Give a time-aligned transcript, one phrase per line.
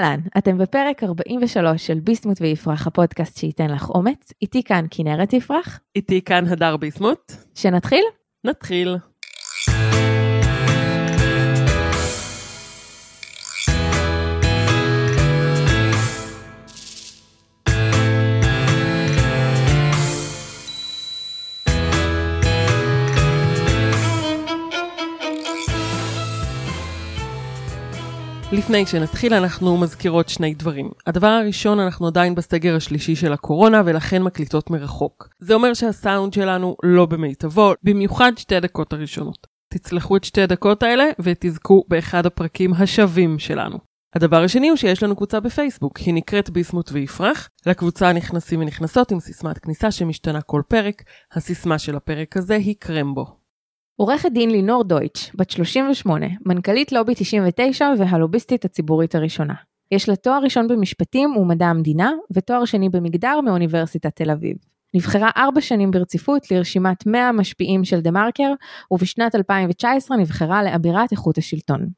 [0.00, 4.32] אהלן, אתם בפרק 43 של ביסמוט ויפרח, הפודקאסט שייתן לך אומץ.
[4.42, 5.80] איתי כאן כנרת יפרח.
[5.96, 7.32] איתי כאן הדר ביסמוט.
[7.54, 8.04] שנתחיל?
[8.44, 8.96] נתחיל.
[28.52, 30.90] לפני שנתחיל אנחנו מזכירות שני דברים.
[31.06, 35.28] הדבר הראשון, אנחנו עדיין בסגר השלישי של הקורונה ולכן מקליטות מרחוק.
[35.38, 39.46] זה אומר שהסאונד שלנו לא במיטבו, במיוחד שתי הדקות הראשונות.
[39.68, 43.78] תצלחו את שתי הדקות האלה ותזכו באחד הפרקים השווים שלנו.
[44.14, 47.48] הדבר השני הוא שיש לנו קבוצה בפייסבוק, היא נקראת ביסמוט ויפרח.
[47.66, 51.02] לקבוצה נכנסים ונכנסות עם סיסמת כניסה שמשתנה כל פרק.
[51.32, 53.39] הסיסמה של הפרק הזה היא קרמבו.
[54.00, 59.54] עורכת דין לינור דויטש, בת 38, מנכ"לית לובי 99 והלוביסטית הציבורית הראשונה.
[59.90, 64.56] יש לה תואר ראשון במשפטים ומדע המדינה, ותואר שני במגדר מאוניברסיטת תל אביב.
[64.94, 68.52] נבחרה ארבע שנים ברציפות לרשימת 100 המשפיעים של דה מרקר,
[68.90, 71.88] ובשנת 2019 נבחרה לאבירת איכות השלטון.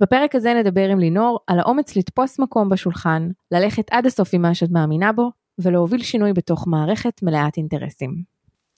[0.00, 4.54] בפרק הזה נדבר עם לינור על האומץ לתפוס מקום בשולחן, ללכת עד הסוף עם מה
[4.54, 8.33] שאת מאמינה בו, ולהוביל שינוי בתוך מערכת מלאת אינטרסים.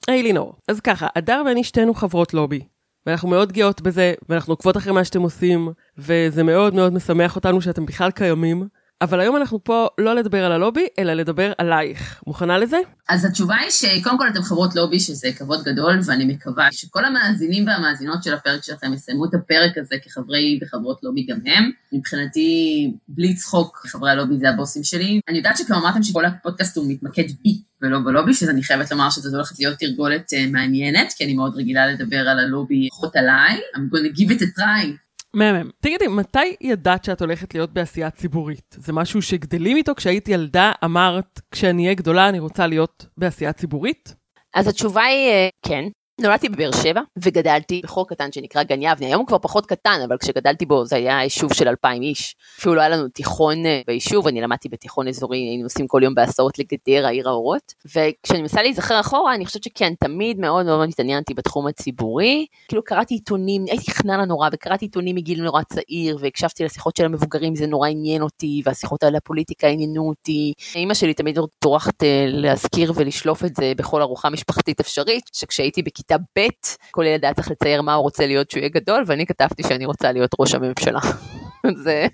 [0.09, 2.61] היי לינור, אז ככה, הדר ואני שתינו חברות לובי,
[3.07, 5.69] ואנחנו מאוד גאות בזה, ואנחנו עוקבות אחרי מה שאתם עושים,
[5.99, 8.69] וזה מאוד מאוד משמח אותנו שאתם בכלל קיימים.
[9.02, 12.22] אבל היום אנחנו פה לא לדבר על הלובי, אלא לדבר עלייך.
[12.27, 12.77] מוכנה לזה?
[13.08, 17.66] אז התשובה היא שקודם כל אתם חברות לובי, שזה כבוד גדול, ואני מקווה שכל המאזינים
[17.66, 21.70] והמאזינות של הפרק שלכם יסיימו את הפרק הזה כחברי וחברות לובי גם הם.
[21.92, 25.20] מבחינתי, בלי צחוק, חברי הלובי זה הבוסים שלי.
[25.28, 29.10] אני יודעת שכבר אמרתם שכל הפודקאסט הוא מתמקד בי ולא בלובי, שזה אני חייבת לומר
[29.10, 33.60] שזו הולכת להיות תרגולת uh, מעניינת, כי אני מאוד רגילה לדבר על הלובי פחות עליי.
[33.77, 35.06] I'm to give it a try.
[35.37, 35.70] מהמם.
[35.81, 38.77] תגידי, מתי ידעת שאת הולכת להיות בעשייה ציבורית?
[38.79, 39.95] זה משהו שגדלים איתו?
[39.95, 44.15] כשהייתי ילדה אמרת, כשאני אהיה גדולה אני רוצה להיות בעשייה ציבורית?
[44.55, 45.84] אז התשובה היא אה, כן.
[46.21, 50.16] נולדתי בבאר שבע וגדלתי בחור קטן שנקרא גן יבנה, היום הוא כבר פחות קטן, אבל
[50.19, 52.37] כשגדלתי בו זה היה יישוב של אלפיים איש.
[52.59, 56.15] אפילו לא היה לנו תיכון אה, ביישוב, אני למדתי בתיכון אזורי, היינו נוסעים כל יום
[56.15, 57.75] בהסעות לגדרה, עיר האורות.
[57.87, 62.47] וכשאני מנסה להיזכר אחורה, אני חושבת שכן, תמיד מאוד מאוד התעניינתי בתחום הציבורי.
[62.69, 67.54] כאילו קראתי עיתונים, הייתי חננה נורא, וקראתי עיתונים מגיל נורא צעיר, והקשבתי לשיחות של המבוגרים,
[67.54, 70.53] זה נורא עניין אותי, והשיחות על הפוליטיקה עניינו אותי.
[70.75, 76.06] אימא שלי תמיד טורחת אה, להזכיר ולשלוף את זה בכל ארוחה משפחתית אפשרית, שכשהייתי בכיתה
[76.06, 76.49] בכיתה ב',
[76.91, 79.87] כל ילד היה צריך לצייר מה הוא רוצה להיות שהוא יהיה גדול, ואני כתבתי שאני
[79.87, 81.00] רוצה להיות ראש הממשלה.
[81.84, 82.06] זה,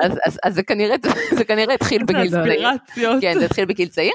[0.00, 0.96] אז, אז, אז זה כנראה,
[1.36, 2.68] זה כנראה התחיל בגיל צעיר.
[3.20, 4.12] כן, זה התחיל בגיל צעיר.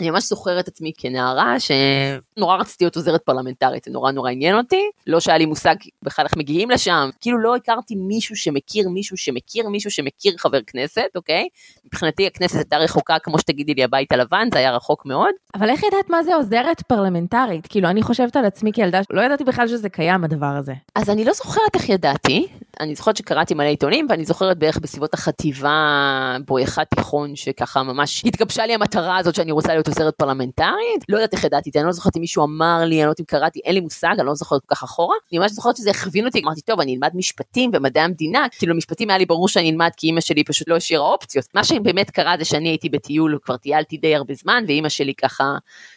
[0.00, 4.82] אני ממש זוכרת עצמי כנערה שנורא רציתי להיות עוזרת פרלמנטרית, זה נורא נורא עניין אותי,
[5.06, 9.68] לא שהיה לי מושג בכלל איך מגיעים לשם, כאילו לא הכרתי מישהו שמכיר מישהו שמכיר
[9.68, 11.48] מישהו שמכיר חבר כנסת, אוקיי?
[11.84, 15.30] מבחינתי הכנסת הייתה רחוקה כמו שתגידי לי הבית הלבן, זה היה רחוק מאוד.
[15.54, 17.66] אבל איך ידעת מה זה עוזרת פרלמנטרית?
[17.66, 20.72] כאילו אני חושבת על עצמי כילדה, לא ידעתי בכלל שזה קיים הדבר הזה.
[20.94, 22.46] אז אני לא זוכרת איך ידעתי,
[22.80, 28.66] אני זוכרת שקראתי מלא עיתונים ואני זוכרת בערך בסביבות החטיבה בואכה תיכון שככה ממש התגבשה
[28.66, 31.86] לי המטרה הזאת שאני רוצה להיות עוזרת פרלמנטרית, לא יודעת איך ידעתי את זה, אני
[31.86, 34.26] לא זוכרת אם מישהו אמר לי, אני לא יודעת אם קראתי, אין לי מושג, אני
[34.26, 35.16] לא זוכרת כל כך אחורה.
[35.32, 39.10] אני ממש זוכרת שזה הכווין אותי, אמרתי, טוב, אני אלמד משפטים ומדעי המדינה, כאילו משפטים
[39.10, 41.44] היה לי ברור שאני אלמד כי אימא שלי פשוט לא השאירה אופציות.
[41.54, 45.44] מה שבאמת קרה זה שאני הייתי בטיול, כבר טיילתי די הרבה זמן, ואימא שלי ככה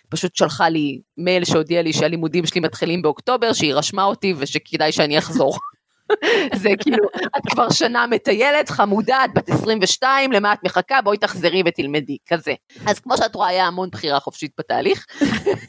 [0.10, 5.18] פשוט שלחה לי מייל שהודיע לי שהלימודים שלי מתחילים באוקטובר, שהיא רשמה אותי ושכדאי שאני
[5.18, 5.58] אחזור.
[6.62, 6.98] זה כאילו,
[7.38, 12.54] את כבר שנה מטיילת, חמודה, את בת 22, למה את מחכה, בואי תחזרי ותלמדי, כזה.
[12.86, 15.06] אז כמו שאת רואה, היה המון בחירה חופשית בתהליך.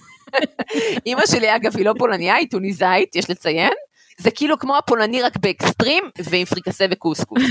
[1.06, 3.72] אימא שלי, אגב, היא לא פולניה, היא טוניסאית, יש לציין.
[4.18, 7.42] זה כאילו כמו הפולני רק ב-extreme, ועם פריקסה וקוסקוס.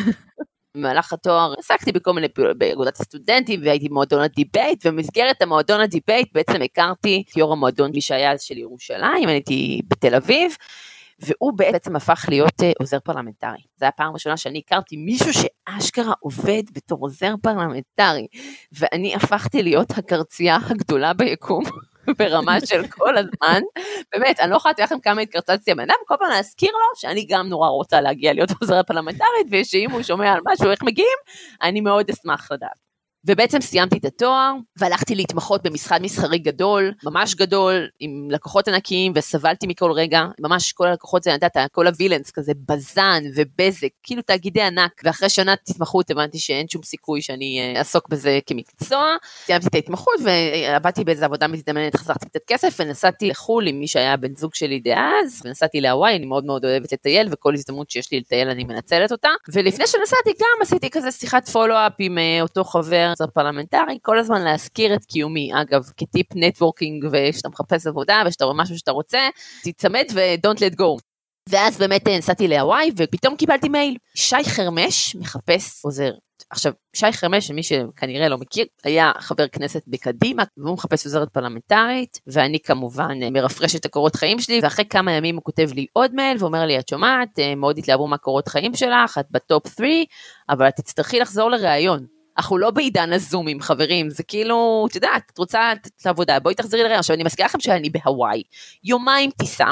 [0.78, 6.61] במהלך התואר עסקתי בכל מיני פעולות באגודת הסטודנטים והייתי במועדון ה-debate ובמסגרת המועדון ה-debate בעצם
[6.61, 10.55] הכרתי את יו"ר המועדון שהיה של ירושלים, הייתי בתל אביב
[11.19, 13.50] והוא בעצם הפך להיות אה, עוזר פרלמנטרי.
[13.52, 18.28] זו הייתה הפעם הראשונה שאני הכרתי מישהו שאשכרה עובד בתור עוזר פרלמנטרי,
[18.79, 21.64] ואני הפכתי להיות הקרצייה הגדולה ביקום.
[22.20, 23.61] ברמה של כל הזמן,
[24.11, 27.26] באמת, אני לא יכולה לתת לכם כמה התקרצצתי לבן אדם, כל פעם להזכיר לו שאני
[27.29, 31.17] גם נורא רוצה להגיע להיות עוזרת פרלמנטרית, ושאם הוא שומע על משהו, איך מגיעים,
[31.61, 32.89] אני מאוד אשמח לדעת.
[33.25, 39.67] ובעצם סיימתי את התואר והלכתי להתמחות במשרד מסחרי גדול, ממש גדול, עם לקוחות ענקיים וסבלתי
[39.67, 45.01] מכל רגע, ממש כל הלקוחות זה, נתת, כל ה-villains כזה, בז"ן ובזק, כאילו תאגידי ענק,
[45.03, 49.16] ואחרי שנת התמחות הבנתי שאין שום סיכוי שאני אה, אעסוק בזה כמקצוע.
[49.45, 54.17] סיימתי את ההתמחות ועבדתי באיזה עבודה מזדמנת, חסכתי קצת כסף ונסעתי לחו"ל עם מי שהיה
[54.17, 58.19] בן זוג שלי דאז, ונסעתי להוואי, אני מאוד מאוד אוהבת לטייל וכל הזדמנות שיש לי
[58.19, 59.29] לטייל אני מנצלת אותה.
[59.53, 64.96] ולפני שנסעתי גם עשיתי כזה שיחת follow-up עם אה, אותו חבר פרלמנטרי, כל הזמן להזכיר
[64.96, 65.52] את קיומי.
[65.61, 69.20] אגב, כטיפ networking ושאתה מחפש עבודה ושאתה רואה משהו שאתה רוצה,
[69.64, 71.00] תצמד ו-don't let go.
[71.50, 76.11] ואז באמת אה, נסעתי להוואי ופתאום קיבלתי מייל, שי חרמש מחפש עוזר.
[76.50, 82.20] עכשיו, שי חרמש, שמי שכנראה לא מכיר, היה חבר כנסת בקדימה, והוא מחפש עוזרת פרלמנטרית,
[82.28, 86.16] ואני כמובן אה, מרפרש את הקורות חיים שלי, ואחרי כמה ימים הוא כותב לי עוד
[86.16, 89.90] מייל, ואומר לי, את שומעת, אה, מאוד התלהבו מהקורות חיים שלך, את בטופ 3,
[90.50, 92.18] אבל את תצטרכי לחזור לראיון.
[92.40, 96.84] אנחנו לא בעידן הזומים, חברים, זה כאילו, את יודעת, את רוצה את העבודה, בואי תחזרי
[96.84, 97.00] לראיון.
[97.00, 98.44] עכשיו, אני מזכירה לכם שאני בהוואי,
[98.84, 99.66] יומיים טיסה,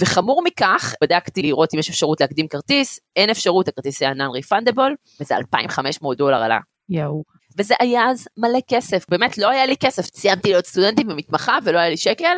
[0.00, 5.36] וחמור מכך, בדקתי לראות אם יש אפשרות להקדים כרטיס, אין אפשרות, הכרטיס היה non-refundable, וזה
[5.36, 6.58] 2,500 דולר עלה.
[6.88, 7.24] יואו.
[7.58, 11.78] וזה היה אז מלא כסף, באמת לא היה לי כסף, סיימתי להיות סטודנטית במתמחה ולא
[11.78, 12.34] היה לי שקל,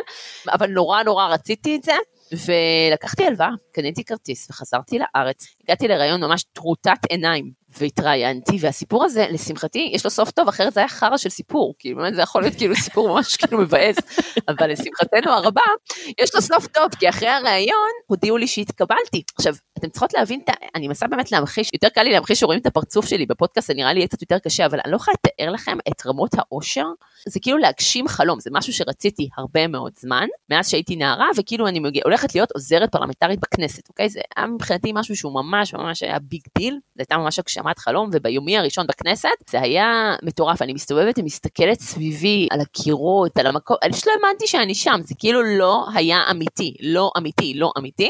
[0.47, 1.93] אבל נורא נורא רציתי את זה,
[2.31, 9.91] ולקחתי הלוואה, קניתי כרטיס וחזרתי לארץ, הגעתי לראיון ממש טרוטת עיניים, והתראיינתי, והסיפור הזה, לשמחתי,
[9.93, 12.55] יש לו סוף טוב, אחרת זה היה חרא של סיפור, כאילו באמת זה יכול להיות
[12.55, 13.95] כאילו סיפור ממש כאילו מבאס,
[14.47, 15.61] אבל לשמחתנו הרבה,
[16.21, 19.23] יש לו סוף טוב, כי אחרי הראיון הודיעו לי שהתקבלתי.
[19.37, 20.39] עכשיו, אתם צריכות להבין,
[20.75, 23.93] אני מנסה באמת להמחיש, יותר קל לי להמחיש שרואים את הפרצוף שלי בפודקאסט, זה נראה
[23.93, 26.85] לי קצת יותר קשה, אבל אני לא יכולה לתאר לכם את רמות האושר,
[27.27, 31.79] זה כאילו להגשים חלום, זה משהו שרציתי הרבה מאוד זמן, מאז שהייתי נערה, וכאילו אני
[31.79, 34.09] מגיע, הולכת להיות עוזרת פרלמנטרית בכנסת, אוקיי?
[34.09, 38.09] זה היה מבחינתי משהו שהוא ממש ממש היה big deal, זה הייתה ממש הגשמת חלום,
[38.13, 43.93] וביומי הראשון בכנסת, זה היה מטורף, אני מסתובבת ומסתכלת סביבי על הקירות, על המקום, אני
[43.93, 48.09] פשוט לא האמנתי שאני שם, זה כאילו לא היה אמיתי, לא אמיתי, לא אמיתי,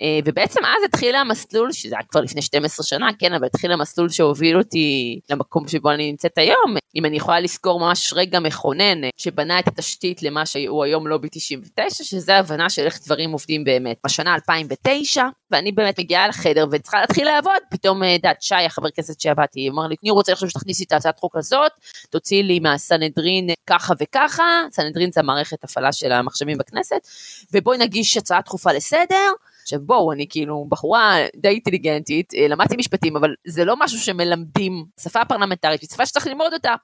[0.00, 4.08] אה, ובעצם אז התחיל המסלול, שזה היה כבר לפני 12 שנה, כן, אבל התחיל המסלול
[4.08, 9.58] שהוביל אותי למקום שבו אני נמצאת היום, אם אני יכולה לזכור ממש רגע מכונן, שבנה
[9.58, 13.96] את התשתית למה שהוא היום לובי 99, שזה הבנה של איך דברים עובדים באמת.
[14.06, 19.20] בשנה 2009, ואני באמת מגיעה לחדר וצריכה להתחיל לעבוד, פתאום אה, דעת שי, החבר כנסת
[19.20, 21.72] שעבדתי, אמר לי, אני רוצה עכשיו שתכניסי את הצעת החוק הזאת,
[22.10, 27.08] תוציאי לי מהסנהדרין ככה וככה, סנהדרין זה המערכת הפעלה של המחשבים בכנסת,
[27.52, 29.32] ובואי נגיש הצעה דחופה לסדר,
[29.66, 34.84] עכשיו בואו, אני כאילו בחורה די אינטליגנטית, אה, למדתי משפטים, אבל זה לא משהו שמלמדים,
[35.00, 36.74] שפה פרלמנטרית, היא שפה שצריך ללמוד אותה.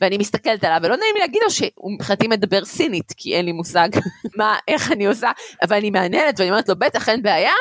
[0.00, 3.52] ואני מסתכלת עליו, ולא נעים לי להגיד לו שהוא מבחינתי מדבר סינית, כי אין לי
[3.52, 3.88] מושג
[4.38, 5.30] מה, איך אני עושה,
[5.62, 7.52] אבל אני מעניינת, ואני אומרת לו, בטח אין בעיה,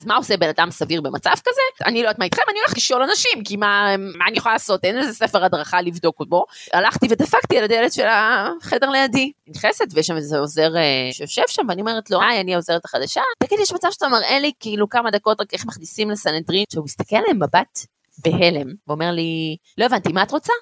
[0.00, 1.86] אז מה עושה בן אדם סביר במצב כזה?
[1.86, 4.84] אני לא יודעת מה איתכם, אני הולכת לשאול אנשים, כי מה, מה אני יכולה לעשות?
[4.84, 6.44] אין איזה ספר הדרכה לבדוק בו.
[6.72, 9.32] הלכתי ודפקתי על הדלת של החדר לידי.
[9.48, 13.20] נכנסת ויש שם איזה עוזר אה, שיושב שם, ואני אומרת לו, היי, אני העוזרת החדשה.
[13.38, 17.16] תגיד, יש מצב שאתה מראה לי כאילו כמה דקות רק איך מכניסים לסנהדרין, שהוא מסתכל
[17.16, 17.78] עליהם מבט
[18.24, 20.52] בהלם, ואומר לי, לא הבנתי, מה את רוצה?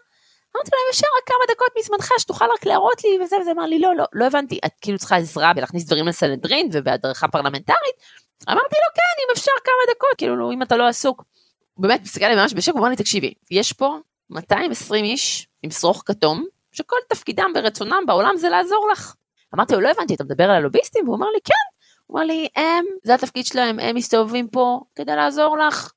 [0.56, 3.78] אמרתי להם, אפשר רק כמה דקות מזמנך שתוכל רק להראות לי וזה וזה, אמר לי,
[3.78, 7.96] לא, לא, לא הבנתי, את כאילו צריכה עזרה בלהכניס דברים לסנהדרין ובהדרכה פרלמנטרית?
[8.48, 11.24] אמרתי לו, כן, אם אפשר כמה דקות, כאילו, אם אתה לא עסוק.
[11.78, 13.98] באמת, מסתכל עליי ממש בשוק, הוא אמר לי, תקשיבי, יש פה
[14.30, 19.14] 220 איש עם שרוך כתום, שכל תפקידם ורצונם בעולם זה לעזור לך.
[19.54, 21.04] אמרתי לו, לא הבנתי, אתה מדבר על הלוביסטים?
[21.04, 21.54] והוא אמר לי, כן.
[22.06, 25.90] הוא אמר לי, הם, זה התפקיד שלהם, הם מסתובבים פה כדי לעזור לך.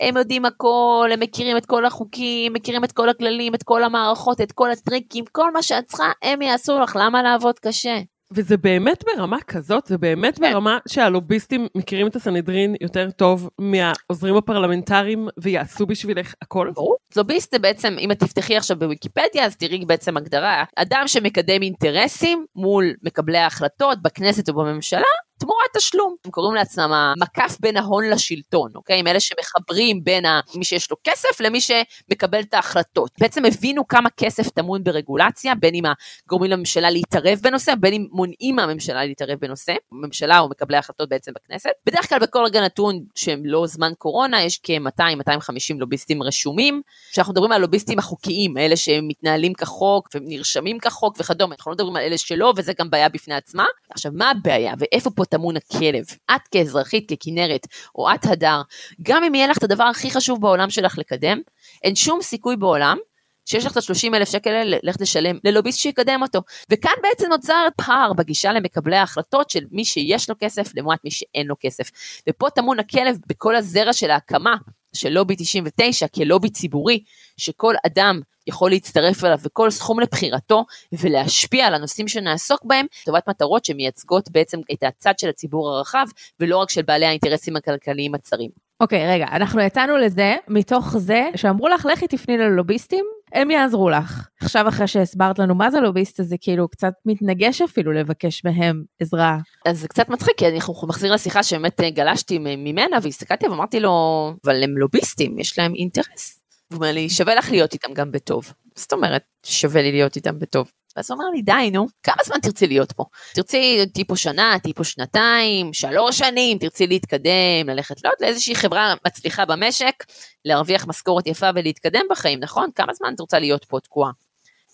[0.00, 4.40] הם יודעים הכל, הם מכירים את כל החוקים, מכירים את כל הכללים, את כל המערכות,
[4.40, 7.98] את כל הטריקים, כל מה שאת צריכה, הם יעשו לך, למה לעבוד קשה?
[8.32, 10.52] וזה באמת ברמה כזאת, זה באמת כן.
[10.52, 16.70] ברמה שהלוביסטים מכירים את הסנהדרין יותר טוב מהעוזרים הפרלמנטריים ויעשו בשבילך הכל?
[16.74, 16.96] ברור.
[17.16, 22.46] לוביסט זה בעצם, אם את תפתחי עכשיו בוויקיפדיה, אז תראי בעצם הגדרה, אדם שמקדם אינטרסים
[22.56, 25.00] מול מקבלי ההחלטות בכנסת ובממשלה,
[25.38, 26.14] תמורת תשלום.
[26.24, 28.98] הם קוראים לעצמם המקף בין ההון לשלטון, אוקיי?
[29.00, 30.24] הם אלה שמחברים בין
[30.54, 33.10] מי שיש לו כסף למי שמקבל את ההחלטות.
[33.20, 35.82] בעצם הבינו כמה כסף טמון ברגולציה, בין אם
[36.26, 41.32] הגורמים לממשלה להתערב בנושא, בין אם מונעים מהממשלה להתערב בנושא, ממשלה או מקבלי החלטות בעצם
[41.34, 41.70] בכנסת.
[41.86, 46.82] בדרך כלל בכל רגע נתון שהם לא זמן קורונה, יש כ-200-250 לוביסטים רשומים.
[47.12, 52.02] כשאנחנו מדברים על הלוביסטים החוקיים, אלה שמתנהלים כחוק ונרשמים כחוק וכדומה, אנחנו לא מדברים על
[52.02, 53.64] אלה שלא, וזה גם בעיה בפני עצמה.
[53.90, 56.04] עכשיו, מה הבעיה ואיפה פה טמון הכלב.
[56.36, 58.62] את כאזרחית, ככנרת, או את הדר,
[59.02, 61.40] גם אם יהיה לך את הדבר הכי חשוב בעולם שלך לקדם,
[61.84, 62.98] אין שום סיכוי בעולם
[63.46, 66.40] שיש לך את ה-30 אלף שקל האלה ללכת לשלם ללוביסט שיקדם אותו.
[66.70, 71.46] וכאן בעצם נוצר פער בגישה למקבלי ההחלטות של מי שיש לו כסף לעומת מי שאין
[71.46, 71.90] לו כסף.
[72.28, 74.56] ופה טמון הכלב בכל הזרע של ההקמה
[74.92, 77.02] של לובי 99 כלובי ציבורי,
[77.36, 83.64] שכל אדם יכול להצטרף אליו וכל סכום לבחירתו ולהשפיע על הנושאים שנעסוק בהם, לטובת מטרות
[83.64, 86.06] שמייצגות בעצם את הצד של הציבור הרחב,
[86.40, 88.50] ולא רק של בעלי האינטרסים הכלכליים הצרים.
[88.80, 93.90] אוקיי, okay, רגע, אנחנו יצאנו לזה מתוך זה שאמרו לך, לכי תפני ללוביסטים, הם יעזרו
[93.90, 94.28] לך.
[94.40, 99.38] עכשיו אחרי שהסברת לנו מה זה לוביסט, זה כאילו קצת מתנגש אפילו לבקש מהם עזרה.
[99.66, 104.32] אז זה קצת מצחיק, כי אני מחזיר לשיחה שבאמת אה, גלשתי ממנה והסתכלתי ואמרתי לו,
[104.44, 106.40] אבל הם לוביסטים, יש להם אינטרס.
[106.68, 108.52] הוא אומר לי, שווה לך להיות איתם גם בטוב.
[108.74, 110.70] זאת אומרת, שווה לי להיות איתם בטוב.
[110.96, 113.04] ואז הוא אומר לי, די, נו, כמה זמן תרצי להיות פה?
[113.34, 118.94] תרצי, תהיי פה שנה, תהיי פה שנתיים, שלוש שנים, תרצי להתקדם, ללכת לעוד לאיזושהי חברה
[119.06, 120.04] מצליחה במשק,
[120.44, 122.70] להרוויח משכורת יפה ולהתקדם בחיים, נכון?
[122.74, 124.10] כמה זמן את רוצה להיות פה תקועה?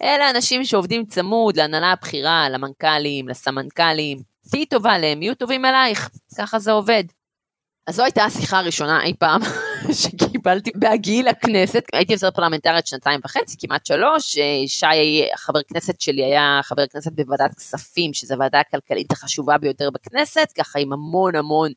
[0.03, 4.19] אלה אנשים שעובדים צמוד להנהלה הבכירה, למנכ"לים, לסמנכ"לים.
[4.51, 7.05] תהיי טובה להם, יהיו טובים אלייך, ככה זה עובד.
[7.87, 9.41] אז זו הייתה השיחה הראשונה אי פעם
[10.43, 11.85] שקיבלתי בהגיעי לכנסת.
[11.93, 14.39] הייתי עוזרת פרלמנטרית שנתיים וחצי, כמעט שלוש.
[14.67, 20.49] שי, חבר כנסת שלי, היה חבר כנסת בוועדת כספים, שזו הוועדה הכלכלית החשובה ביותר בכנסת,
[20.59, 21.73] ככה עם המון המון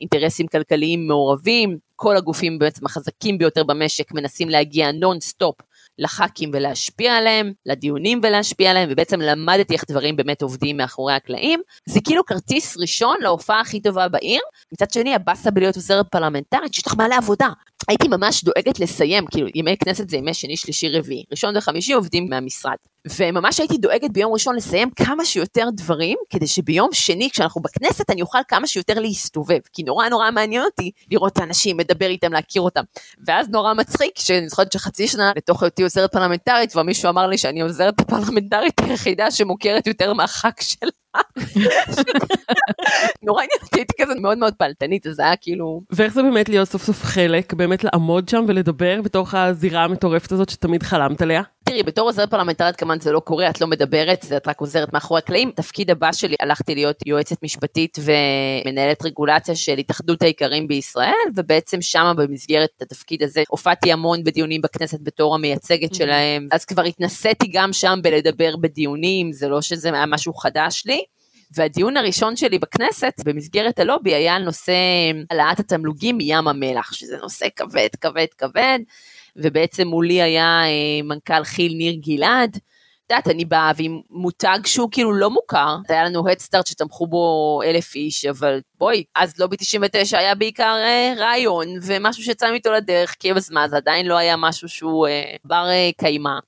[0.00, 1.78] אינטרסים כלכליים מעורבים.
[1.96, 5.56] כל הגופים בעצם החזקים ביותר במשק מנסים להגיע נונסטופ
[5.98, 11.60] לח"כים ולהשפיע עליהם, לדיונים ולהשפיע עליהם, ובעצם למדתי איך דברים באמת עובדים מאחורי הקלעים.
[11.88, 14.40] זה כאילו כרטיס ראשון להופעה הכי טובה בעיר.
[14.72, 17.48] מצד שני, הבאסה בלהיות עוזרת פרלמנטרית, שיש לך מלא עבודה.
[17.88, 21.24] הייתי ממש דואגת לסיים, כאילו ימי כנסת זה ימי שני, שלישי, רביעי.
[21.30, 22.76] ראשון וחמישי עובדים מהמשרד.
[23.18, 28.22] וממש הייתי דואגת ביום ראשון לסיים כמה שיותר דברים, כדי שביום שני, כשאנחנו בכנסת, אני
[28.22, 29.58] אוכל כמה שיותר להסתובב.
[29.72, 32.82] כי נורא נורא מעניין אותי לראות את האנשים, לדבר איתם, להכיר אותם.
[33.26, 37.60] ואז נורא מצחיק, שאני זוכרת שחצי שנה לתוך היותי עוזרת פרלמנטרית, ומישהו אמר לי שאני
[37.60, 40.90] עוזרת הפרלמנטרית היחידה שמוכרת יותר מהח"כ שלה.
[43.22, 45.82] נורא עניין אותי, הייתי כזה מאוד מאוד פעלתנית, אז זה היה כאילו...
[45.90, 50.48] ואיך זה באמת להיות סוף סוף חלק, באמת לעמוד שם ולדבר בתוך הזירה המטורפת הזאת
[50.48, 51.42] שתמיד חלמת עליה?
[51.70, 55.18] תראי, בתור עוזרת פרלמנטרית כמובן זה לא קורה, את לא מדברת, את רק עוזרת מאחורי
[55.18, 55.50] הקלעים.
[55.50, 62.14] תפקיד הבא שלי, הלכתי להיות יועצת משפטית ומנהלת רגולציה של התאחדות האיכרים בישראל, ובעצם שמה
[62.14, 67.98] במסגרת התפקיד הזה הופעתי המון בדיונים בכנסת בתור המייצגת שלהם, אז כבר התנסיתי גם שם
[68.02, 71.04] בלדבר בדיונים, זה לא שזה היה משהו חדש לי.
[71.54, 74.72] והדיון הראשון שלי בכנסת במסגרת הלובי היה על נושא
[75.30, 78.78] העלאת התמלוגים מים המלח, שזה נושא כבד, כבד, כבד,
[79.36, 82.58] ובעצם מולי היה אה, מנכ"ל כי"ל ניר גלעד.
[83.10, 87.60] את יודעת, אני באה ועם מותג שהוא כאילו לא מוכר, היה לנו הדסטארט שתמכו בו
[87.64, 93.14] אלף איש, אבל בואי, אז לובי 99 היה בעיקר אה, רעיון, ומשהו שיצא מאיתו לדרך,
[93.18, 96.38] כי בזמן זה עדיין לא היה משהו שהוא אה, בר אה, קיימא.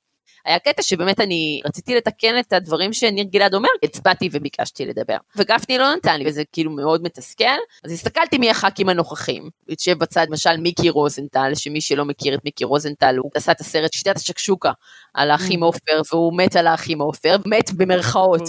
[0.45, 5.17] היה קטע שבאמת אני רציתי לתקן את הדברים שניר גלעד אומר, הצבעתי וביקשתי לדבר.
[5.37, 7.45] וגפני לא נתן לי, וזה כאילו מאוד מתסכל.
[7.85, 9.51] אז הסתכלתי מי הח"כים הנוכחים.
[9.69, 13.93] יושב בצד למשל מיקי רוזנטל, שמי שלא מכיר את מיקי רוזנטל, הוא עשה את הסרט
[13.93, 14.73] שיטת השקשוקה
[15.15, 15.67] על האחים mm.
[15.67, 18.43] עופר, והוא מת על האחים עופר, מת במרכאות.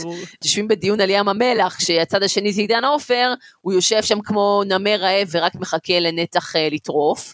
[0.44, 4.96] יושבים בדיון על ים המלח, שהצד השני זה עידן עופר, הוא יושב שם כמו נמר
[5.00, 7.34] רעב ורק מחכה לנתח אה, לטרוף.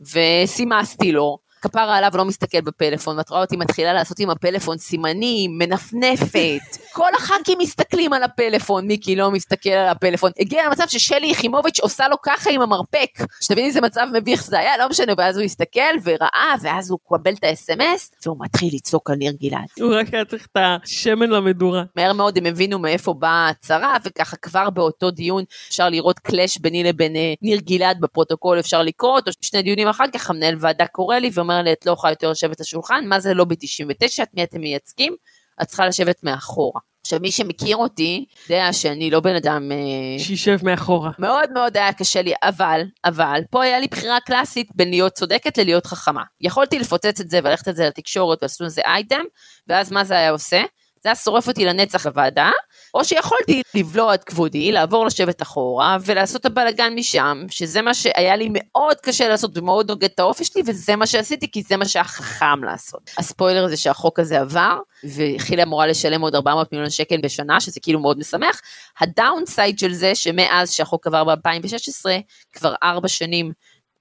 [0.00, 5.58] וסימסתי לו, כפרה עליו לא מסתכל בפלאפון, ואת רואה אותי מתחילה לעשות עם הפלאפון סימנים,
[5.58, 6.60] מנפנפת.
[6.92, 10.30] כל הח"כים מסתכלים על הפלאפון, מיקי לא מסתכל על הפלאפון.
[10.38, 13.10] הגיע למצב ששלי יחימוביץ' עושה לו ככה עם המרפק.
[13.40, 17.32] שתביני איזה מצב מביך זה היה, לא משנה, ואז הוא הסתכל וראה, ואז הוא קבל
[17.32, 19.66] את האס.אם.אס, והוא מתחיל לצעוק על ניר גלעד.
[19.80, 21.82] הוא רק היה צריך את השמן למדורה.
[21.96, 26.84] מהר מאוד הם הבינו מאיפה באה הצרה, וככה כבר באותו דיון אפשר לראות קלאש ביני
[26.84, 31.16] לבין אה, ניר גלעד בפרוטוקול, אפשר לקרוא אותו, שני דיונים אחר כך המנהל ועדה קורא
[31.16, 34.28] לי ואומר אומר לי, את לא יכולה יותר לשבת לשולחן, מה זה לובי 99, את
[34.34, 35.16] מי אתם מייצגים?
[35.62, 36.80] את צריכה לשבת מאחורה.
[37.00, 39.72] עכשיו, מי שמכיר אותי, יודע שאני לא בן אדם...
[39.72, 41.10] אה, שישב מאחורה.
[41.18, 45.58] מאוד מאוד היה קשה לי, אבל, אבל, פה היה לי בחירה קלאסית בין להיות צודקת
[45.58, 46.22] ללהיות חכמה.
[46.40, 49.22] יכולתי לפוצץ את זה וללכת את זה לתקשורת ולעשות לזה אייטם,
[49.66, 50.62] ואז מה זה היה עושה?
[51.02, 52.50] זה היה שורף אותי לנצח בוועדה,
[52.94, 58.36] או שיכולתי לבלוע את כבודי, לעבור לשבת אחורה ולעשות את הבלאגן משם, שזה מה שהיה
[58.36, 61.84] לי מאוד קשה לעשות ומאוד נוגד את האופי שלי, וזה מה שעשיתי כי זה מה
[61.84, 63.10] שהיה חכם לעשות.
[63.18, 68.00] הספוילר זה שהחוק הזה עבר, וכי"ל אמורה לשלם עוד 400 מיליון שקל בשנה, שזה כאילו
[68.00, 68.60] מאוד משמח.
[69.00, 72.06] הדאונסייד של זה שמאז שהחוק עבר ב-2016,
[72.52, 73.52] כבר ארבע שנים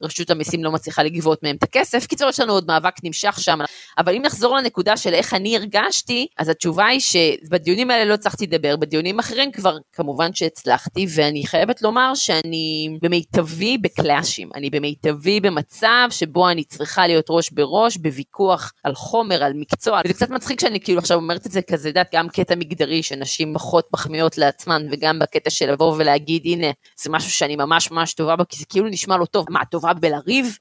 [0.03, 2.05] רשות המיסים לא מצליחה לגבות מהם את הכסף.
[2.05, 3.59] קיצור, יש לנו עוד מאבק נמשך שם.
[3.97, 8.45] אבל אם נחזור לנקודה של איך אני הרגשתי, אז התשובה היא שבדיונים האלה לא הצלחתי
[8.45, 16.07] לדבר, בדיונים אחרים כבר כמובן שהצלחתי, ואני חייבת לומר שאני במיטבי בקלאשים, אני במיטבי במצב
[16.09, 20.01] שבו אני צריכה להיות ראש בראש, בוויכוח על חומר, על מקצוע.
[20.05, 23.53] וזה קצת מצחיק שאני כאילו עכשיו אומרת את זה כזה, יודעת, גם קטע מגדרי, שנשים
[23.53, 26.67] פחות מחמיאות לעצמן, וגם בקטע של לבוא ולהגיד, הנה,
[27.01, 29.90] זה משהו שאני ממש ממש טובה בו, כי זה כאילו נשמע לא טוב, מה, טובה
[29.93, 30.57] בלריב?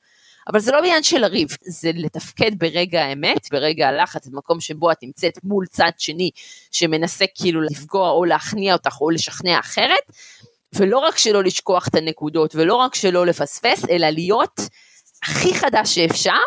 [0.49, 4.97] אבל זה לא בעניין של לריב, זה לתפקד ברגע האמת, ברגע הלחץ, במקום שבו את
[5.03, 6.31] נמצאת מול צד שני
[6.71, 10.13] שמנסה כאילו לפגוע או להכניע אותך או לשכנע אחרת,
[10.73, 14.61] ולא רק שלא לשכוח את הנקודות ולא רק שלא לפספס, אלא להיות
[15.23, 16.41] הכי חדש שאפשר,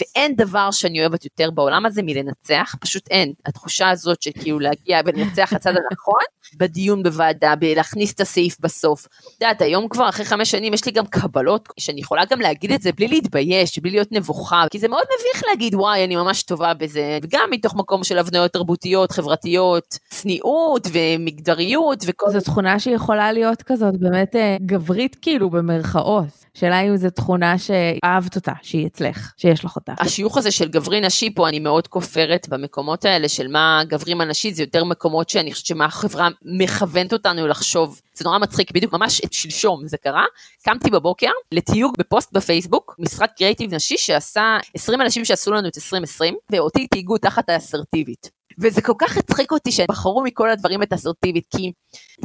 [0.00, 3.32] ואין דבר שאני אוהבת יותר בעולם הזה מלנצח, פשוט אין.
[3.46, 6.20] התחושה הזאת של כאילו להגיע ולנצח לצד הנכון,
[6.58, 9.06] בדיון בוועדה, בלהכניס את הסעיף בסוף.
[9.06, 12.72] את יודעת, היום כבר אחרי חמש שנים יש לי גם קבלות, שאני יכולה גם להגיד
[12.72, 16.42] את זה בלי להתבייש, בלי להיות נבוכה, כי זה מאוד מביך להגיד וואי, אני ממש
[16.42, 22.30] טובה בזה, וגם מתוך מקום של הבניות תרבותיות, חברתיות, צניעות ומגדריות וכל...
[22.30, 26.47] זו תכונה שיכולה להיות כזאת באמת אה, גברית כאילו במרכאות.
[26.58, 29.94] שאלה אם זו תכונה שאהבת אותה, שהיא אצלך, שיש לך אותה.
[29.98, 34.24] השיוך הזה של גברי נשי פה, אני מאוד כופרת במקומות האלה של מה גברי מה
[34.24, 38.00] נשי, זה יותר מקומות שאני חושבת שמה החברה מכוונת אותנו לחשוב.
[38.14, 40.24] זה נורא מצחיק, בדיוק ממש שלשום זה קרה,
[40.64, 46.34] קמתי בבוקר לתיוג בפוסט בפייסבוק, משרד קריאיטיב נשי שעשה 20 אנשים שעשו לנו את 2020,
[46.52, 48.37] ואותי תהיגו תחת האסרטיבית.
[48.60, 51.72] וזה כל כך הצחיק אותי שהם בחרו מכל הדברים את אסרטיבית, כי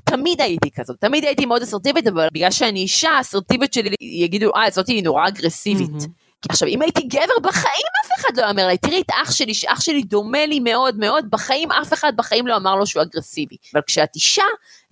[0.04, 4.70] תמיד הייתי כזאת, תמיד הייתי מאוד אסרטיבית, אבל בגלל שאני אישה, האסרטיבית שלי יגידו, אה,
[4.70, 5.90] זאתי היא נורא אגרסיבית.
[5.90, 6.23] Mm-hmm.
[6.50, 9.82] עכשיו, אם הייתי גבר, בחיים אף אחד לא אומר לי, תראי את אח שלי, שאח
[9.82, 13.56] שלי דומה לי מאוד מאוד, בחיים אף אחד בחיים לא אמר לו שהוא אגרסיבי.
[13.74, 14.44] אבל כשאת אישה,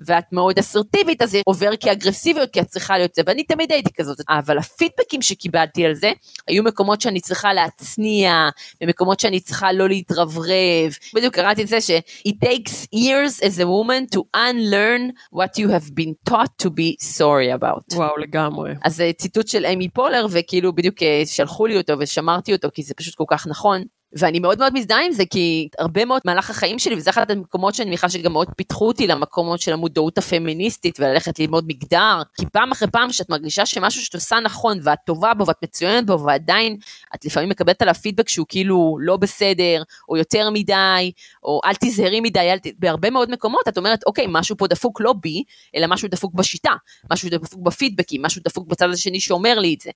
[0.06, 3.94] ואת מאוד אסרטיבית, אז זה עובר כאגרסיביות, כי את צריכה להיות זה, ואני תמיד הייתי
[3.94, 4.18] כזאת.
[4.30, 6.12] אבל הפידבקים שקיבלתי על זה,
[6.48, 8.50] היו מקומות שאני צריכה להצניע,
[8.82, 10.92] במקומות שאני צריכה לא להתרברב.
[11.16, 11.92] בדיוק קראתי את זה ש-
[12.28, 17.06] it takes years as a woman to unlearn what you have been taught to be
[17.18, 17.96] sorry about.
[17.96, 18.72] וואו, לגמרי.
[18.84, 22.84] אז זה ציטוט של אמי פולר, וכאילו בדיוק אה, שלחו לי אותו ושמרתי אותו, כי
[22.84, 23.84] זה פשוט כל כך נכון.
[24.14, 27.76] ואני מאוד מאוד מזדהה עם זה, כי הרבה מאוד מהלך החיים שלי, וזה אחד המקומות
[27.76, 32.72] שאני מניחה שגם מאוד פיתחו אותי למקומות של המודעות הפמיניסטית, וללכת ללמוד מגדר, כי פעם
[32.72, 36.78] אחרי פעם שאת מרגישה שמשהו שאת עושה נכון, ואת טובה בו, ואת מצוינת בו, ועדיין
[37.16, 41.12] את לפעמים מקבלת עליו פידבק שהוא כאילו לא בסדר, או יותר מדי,
[41.44, 42.68] או אל תזהרי מדי, אל ת...
[42.80, 45.44] בהרבה מאוד מקומות את אומרת, אוקיי, משהו פה דפוק לא בי,
[45.76, 46.74] אלא משהו דפוק בשיטה,
[47.12, 49.92] משהו דפוק בפידבקים, משהו דפוק בצד השני שאומר לי את זה.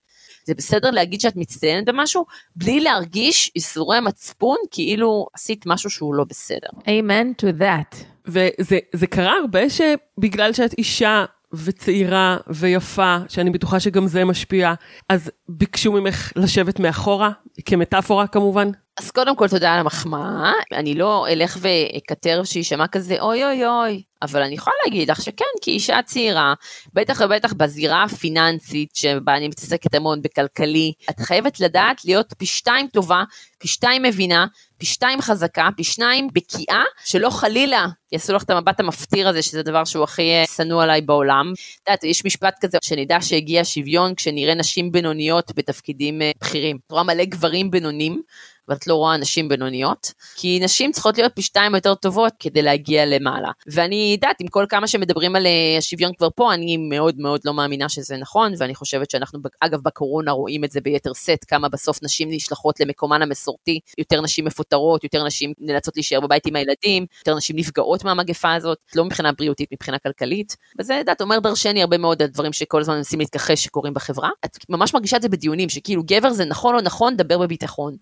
[0.45, 6.23] זה בסדר להגיד שאת מצטיינת במשהו, בלי להרגיש ייסורי מצפון כאילו עשית משהו שהוא לא
[6.29, 6.67] בסדר.
[6.79, 7.95] Amen to that.
[8.27, 14.73] וזה קרה הרבה שבגלל שאת אישה וצעירה ויפה, שאני בטוחה שגם זה משפיע,
[15.09, 17.31] אז ביקשו ממך לשבת מאחורה,
[17.65, 18.69] כמטאפורה כמובן?
[18.99, 24.03] אז קודם כל תודה על המחמאה, אני לא אלך ואקטר שיישמע כזה אוי אוי אוי,
[24.21, 26.53] אבל אני יכולה להגיד לך שכן, כאישה צעירה,
[26.93, 32.87] בטח ובטח בזירה הפיננסית שבה אני מתעסקת המון בכלכלי, את חייבת לדעת להיות פי שתיים
[32.87, 33.23] טובה,
[33.57, 34.45] פי שתיים מבינה,
[34.77, 39.63] פי שתיים חזקה, פי שניים בקיאה, שלא חלילה יעשו לך את המבט המפטיר הזה, שזה
[39.63, 41.53] דבר שהוא הכי אה, שנוא עליי בעולם.
[41.83, 46.77] את יודעת, יש משפט כזה, שנדע שהגיע שוויון כשנראה נשים בינוניות בתפקידים אה, בכירים.
[46.87, 48.21] את רואה מלא גברים בינונים.
[48.67, 53.05] ואת לא רואה נשים בינוניות, כי נשים צריכות להיות פי שתיים יותר טובות כדי להגיע
[53.05, 53.51] למעלה.
[53.67, 57.53] ואני יודעת, עם כל כמה שמדברים על אה, השוויון כבר פה, אני מאוד מאוד לא
[57.53, 62.03] מאמינה שזה נכון, ואני חושבת שאנחנו, אגב, בקורונה רואים את זה ביתר שאת, כמה בסוף
[62.03, 67.35] נשים נשלחות למקומן המסורתי, יותר נשים מפוטרות, יותר נשים נאלצות להישאר בבית עם הילדים, יותר
[67.35, 72.21] נשים נפגעות מהמגפה הזאת, לא מבחינה בריאותית, מבחינה כלכלית, וזה, יודעת, אומר דרשני הרבה מאוד
[72.21, 74.29] על דברים שכל הזמן מנסים להתכחש שקורים בחברה.
[74.45, 77.95] את ממש מרגישה את זה בדיונים, שכאילו גבר זה נכון או נכון, דבר בביטחון.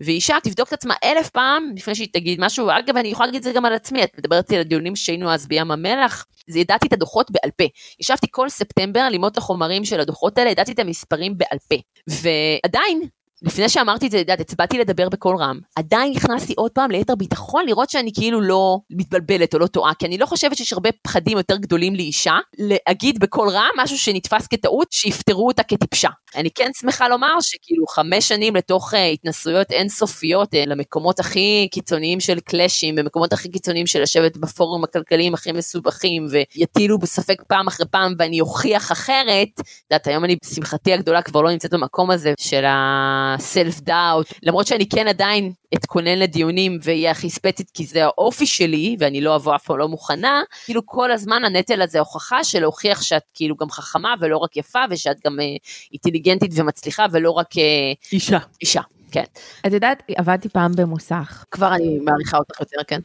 [0.00, 3.44] ואישה תבדוק את עצמה אלף פעם לפני שהיא תגיד משהו, אגב אני יכולה להגיד את
[3.44, 6.92] זה גם על עצמי, את מדברת על הדיונים שהיינו אז בים המלח, זה ידעתי את
[6.92, 7.64] הדוחות בעל פה.
[8.00, 11.76] ישבתי כל ספטמבר ללמוד את החומרים של הדוחות האלה, ידעתי את המספרים בעל פה.
[12.08, 13.02] ועדיין,
[13.42, 17.66] לפני שאמרתי את זה, יודעת, הצבעתי לדבר בקול רם, עדיין נכנסתי עוד פעם ליתר ביטחון
[17.66, 21.38] לראות שאני כאילו לא מתבלבלת או לא טועה, כי אני לא חושבת שיש הרבה פחדים
[21.38, 26.08] יותר גדולים לאישה להגיד בקול רם משהו שנתפס כטעות, שיפטרו אותה כטיפשה.
[26.36, 32.20] אני כן שמחה לומר שכאילו חמש שנים לתוך uh, התנסויות אינסופיות uh, למקומות הכי קיצוניים
[32.20, 37.86] של קלאשים, במקומות הכי קיצוניים של לשבת בפורום הכלכליים הכי מסובכים, ויטילו בספק פעם אחרי
[37.90, 42.32] פעם ואני אוכיח אחרת, את יודעת, היום אני, בשמחתי הגדולה, כבר לא נמצאת במקום הזה
[42.38, 42.64] של.
[42.68, 48.96] הסלף דאוט, למרות שאני כן עדיין אתכונן לדיונים ואהיה הכי ספצית כי זה האופי שלי
[48.98, 53.02] ואני לא אבוא אף פעם לא מוכנה, כאילו כל הזמן הנטל הזה הוכחה של להוכיח
[53.02, 55.44] שאת כאילו גם חכמה ולא רק יפה ושאת גם אה,
[55.92, 58.38] אינטליגנטית ומצליחה ולא רק אה, אישה.
[58.60, 58.80] אישה.
[59.12, 59.24] כן.
[59.66, 61.44] את יודעת, עבדתי פעם במוסך.
[61.50, 63.00] כבר אני מעריכה אותך יותר, כן.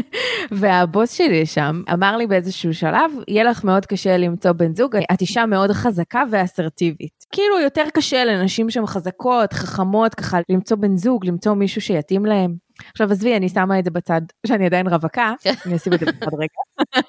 [0.60, 5.20] והבוס שלי שם אמר לי באיזשהו שלב, יהיה לך מאוד קשה למצוא בן זוג, את
[5.20, 7.24] אישה מאוד חזקה ואסרטיבית.
[7.32, 12.67] כאילו יותר קשה לנשים שהן חזקות, חכמות, ככה למצוא בן זוג, למצוא מישהו שיתאים להם.
[12.92, 15.32] עכשיו עזבי, אני שמה את זה בצד שאני עדיין רווקה.
[15.66, 17.02] אני אשים את זה בצד רגע.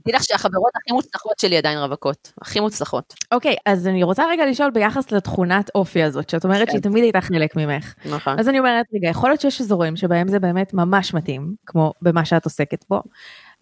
[0.00, 3.14] תדעי לך שהחברות הכי מוצלחות שלי עדיין רווקות, הכי מוצלחות.
[3.32, 6.72] אוקיי, אז אני רוצה רגע לשאול ביחס לתכונת אופי הזאת, שאת אומרת כן.
[6.72, 7.94] שהיא תמיד הייתה חלק ממך.
[8.04, 8.38] נכון.
[8.38, 12.24] אז אני אומרת, רגע, יכול להיות שיש אזורים שבהם זה באמת ממש מתאים, כמו במה
[12.24, 13.02] שאת עוסקת בו,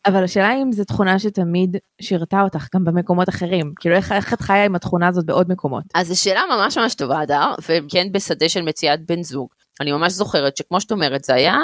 [0.06, 4.40] אבל השאלה אם זו תכונה שתמיד שירתה אותך גם במקומות אחרים, כאילו איך, איך את
[4.40, 5.84] חיה עם התכונה הזאת בעוד מקומות?
[5.94, 9.48] אז זו שאלה ממש ממש טובה, הדר, וכן בשדה של מציאת בן זוג.
[9.80, 11.56] אני ממש זוכרת שכמו שאת אומרת, זה היה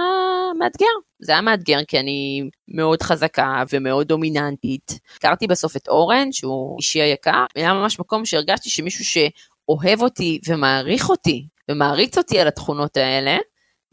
[0.59, 0.87] מאתגר.
[1.21, 4.99] זה היה מאתגר כי אני מאוד חזקה ומאוד דומיננטית.
[5.17, 11.11] הכרתי בסוף את אורן, שהוא אישי היקר, היה ממש מקום שהרגשתי שמישהו שאוהב אותי ומעריך
[11.11, 13.37] אותי ומעריץ אותי על התכונות האלה,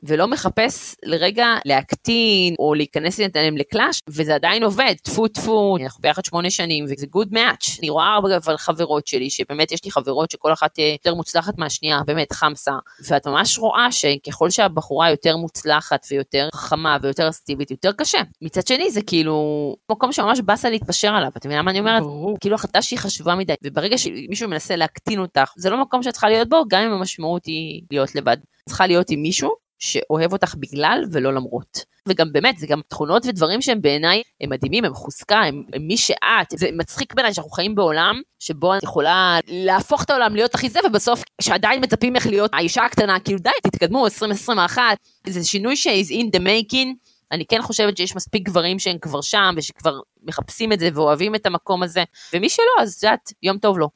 [0.03, 6.25] ולא מחפש לרגע להקטין או להיכנס איתנו לקלאש, וזה עדיין עובד, טפו טפו, אנחנו ביחד
[6.25, 7.77] שמונה שנים וזה גוד מאץ'.
[7.79, 11.99] אני רואה אבל חברות שלי, שבאמת יש לי חברות שכל אחת אה, יותר מוצלחת מהשנייה,
[12.05, 12.71] באמת חמסה,
[13.09, 18.21] ואת ממש רואה שככל שהבחורה יותר מוצלחת ויותר חכמה ויותר אסטיבית, יותר קשה.
[18.41, 22.01] מצד שני זה כאילו מקום שממש באסה להתפשר עליו, אתה מבינה מה אני אומרת?
[22.01, 22.37] ברור.
[22.39, 26.29] כאילו החלטה שהיא חשובה מדי, וברגע שמישהו מנסה להקטין אותך, זה לא מקום שאת צריכה
[26.29, 28.37] להיות בו, גם אם המשמעות היא להיות לבד.
[28.69, 31.85] צריכה להיות עם מישהו שאוהב אותך בגלל ולא למרות.
[32.07, 35.97] וגם באמת, זה גם תכונות ודברים שהם בעיניי, הם מדהימים, הם חוזקה, הם, הם מי
[35.97, 36.47] שאת.
[36.55, 40.79] זה מצחיק בעיניי שאנחנו חיים בעולם שבו את יכולה להפוך את העולם להיות הכי זה,
[40.87, 44.81] ובסוף, שעדיין מצפים ממך להיות האישה הקטנה, כאילו די, תתקדמו, 2021.
[45.27, 46.87] זה שינוי ש-is in the making.
[47.31, 51.45] אני כן חושבת שיש מספיק גברים שהם כבר שם, ושכבר מחפשים את זה ואוהבים את
[51.45, 53.89] המקום הזה, ומי שלא, אז את יודעת, יום טוב לו.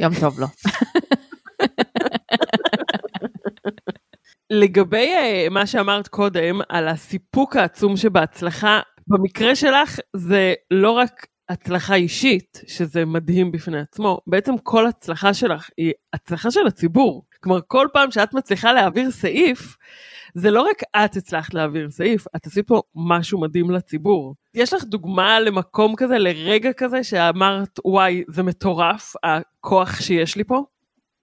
[0.00, 0.46] יום טוב לו.
[4.54, 11.94] לגבי uh, מה שאמרת קודם על הסיפוק העצום שבהצלחה, במקרה שלך זה לא רק הצלחה
[11.94, 17.26] אישית, שזה מדהים בפני עצמו, בעצם כל הצלחה שלך היא הצלחה של הציבור.
[17.40, 19.76] כלומר, כל פעם שאת מצליחה להעביר סעיף,
[20.34, 24.34] זה לא רק את הצלחת להעביר סעיף, את עשית פה משהו מדהים לציבור.
[24.54, 30.64] יש לך דוגמה למקום כזה, לרגע כזה, שאמרת, וואי, זה מטורף, הכוח שיש לי פה?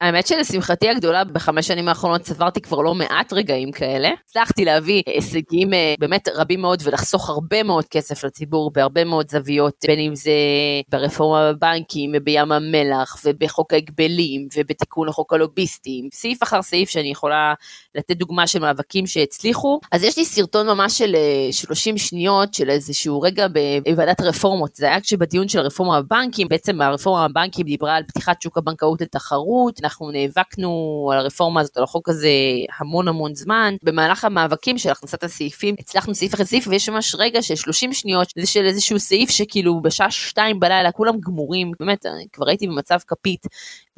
[0.02, 4.10] האמת שלשמחתי הגדולה בחמש שנים האחרונות צברתי כבר לא מעט רגעים כאלה.
[4.26, 9.74] הצלחתי להביא הישגים אה, באמת רבים מאוד ולחסוך הרבה מאוד כסף לציבור בהרבה מאוד זוויות,
[9.88, 10.32] בין אם זה
[10.90, 17.54] ברפורמה בבנקים ובים המלח ובחוק ההגבלים ובתיקון לחוק הלוביסטים, סעיף אחר סעיף שאני יכולה
[17.96, 19.80] לתת דוגמה של מאבקים שהצליחו.
[19.92, 23.48] אז יש לי סרטון ממש של אה, 30 שניות של איזשהו רגע
[23.86, 28.58] בוועדת הרפורמות, זה היה כשבדיון של הרפורמה בבנקים, בעצם הרפורמה בבנקים דיברה על פתיחת שוק
[28.58, 32.30] הבנקאות לתחרות, אנחנו נאבקנו על הרפורמה הזאת, על החוק הזה
[32.80, 33.76] המון המון זמן.
[33.84, 38.28] במהלך המאבקים של הכנסת הסעיפים, הצלחנו סעיף אחרי סעיף, ויש ממש רגע של 30 שניות,
[38.36, 43.46] זה של איזשהו סעיף שכאילו בשעה 2 בלילה כולם גמורים, באמת, כבר הייתי במצב כפית,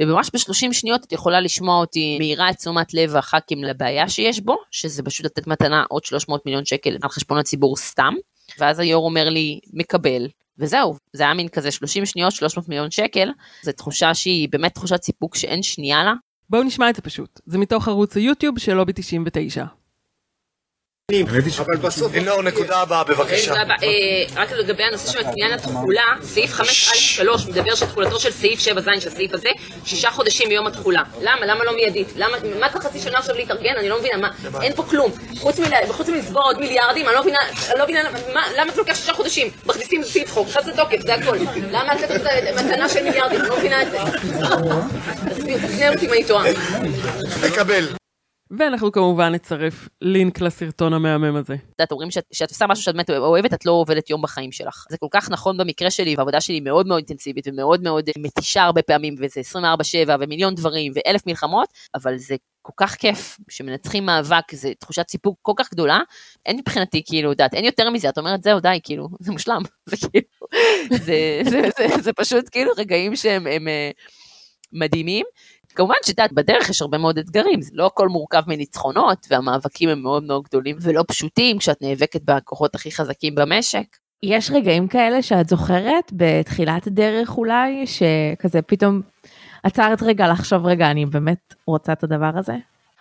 [0.02, 4.58] וממש ב-30 שניות את יכולה לשמוע אותי מאירה את תשומת לב הח"כים לבעיה שיש בו,
[4.72, 8.14] שזה פשוט לתת מתנה עוד 300 מיליון שקל על חשבון הציבור סתם.
[8.60, 13.30] ואז היו"ר אומר לי, מקבל, וזהו, זה היה מין כזה 30 שניות, 300 מיליון שקל,
[13.64, 16.14] זו תחושה שהיא באמת תחושת סיפוק שאין שנייה לה.
[16.50, 17.40] בואו נשמע את זה פשוט.
[17.46, 19.66] זה מתוך ערוץ היוטיוב של לובי 99.
[21.60, 22.14] אבל בסוף...
[22.14, 23.54] לינור, נקודה הבאה בבקשה.
[24.36, 29.34] רק לגבי הנושא של עניין התחולה, סעיף 5א3 מדבר שתחולתו של סעיף 7ז של הסעיף
[29.34, 29.50] הזה,
[29.86, 31.02] שישה חודשים מיום התחולה.
[31.22, 31.46] למה?
[31.46, 32.08] למה לא מיידית?
[32.16, 32.38] למה?
[32.60, 33.76] מה צריך חצי שנה עכשיו להתארגן?
[33.78, 34.30] אני לא מבינה, מה?
[34.62, 35.12] אין פה כלום.
[35.40, 35.60] חוץ
[36.10, 37.38] מלצבור עוד מיליארדים, אני לא מבינה,
[37.72, 37.86] אני לא
[38.58, 39.48] למה זה לוקח שישה חודשים?
[39.66, 41.38] מכניסים סעיף חוק, נכנס לתוקף, זה הכל.
[41.72, 42.22] למה לתת את
[42.58, 43.42] המתנה של מיליארדים?
[43.42, 43.98] אני לא מבינה את זה.
[45.30, 46.46] תסביר, תפנה אותי אם אני טועה.
[47.48, 48.03] מקבל.
[48.60, 51.54] ואנחנו כמובן נצרף לינק לסרטון המהמם הזה.
[51.54, 54.86] את יודעת, אומרים שאת, עושה משהו שאת באמת אוהבת, את לא עובדת יום בחיים שלך.
[54.90, 58.82] זה כל כך נכון במקרה שלי, והעבודה שלי מאוד מאוד אינטנסיבית ומאוד מאוד מתישה הרבה
[58.82, 59.42] פעמים, וזה
[60.08, 65.40] 24-7 ומיליון דברים ואלף מלחמות, אבל זה כל כך כיף שמנצחים מאבק, זה תחושת סיפוק
[65.42, 66.00] כל כך גדולה.
[66.46, 69.62] אין מבחינתי, כאילו, יודעת, אין יותר מזה, את אומרת, זהו, די, כאילו, זה מושלם.
[69.90, 70.48] זה כאילו,
[70.90, 73.92] זה, זה, זה, זה, זה פשוט כאילו רגעים שהם הם, אה,
[74.74, 75.26] מדהימים.
[75.76, 80.02] כמובן שאת יודעת, בדרך יש הרבה מאוד אתגרים, זה לא הכל מורכב מניצחונות, והמאבקים הם
[80.02, 83.86] מאוד מאוד גדולים ולא פשוטים כשאת נאבקת בכוחות הכי חזקים במשק.
[84.24, 89.02] יש רגעים כאלה שאת זוכרת בתחילת הדרך אולי, שכזה פתאום
[89.64, 92.54] עצרת רגע לחשוב רגע, אני באמת רוצה את הדבר הזה?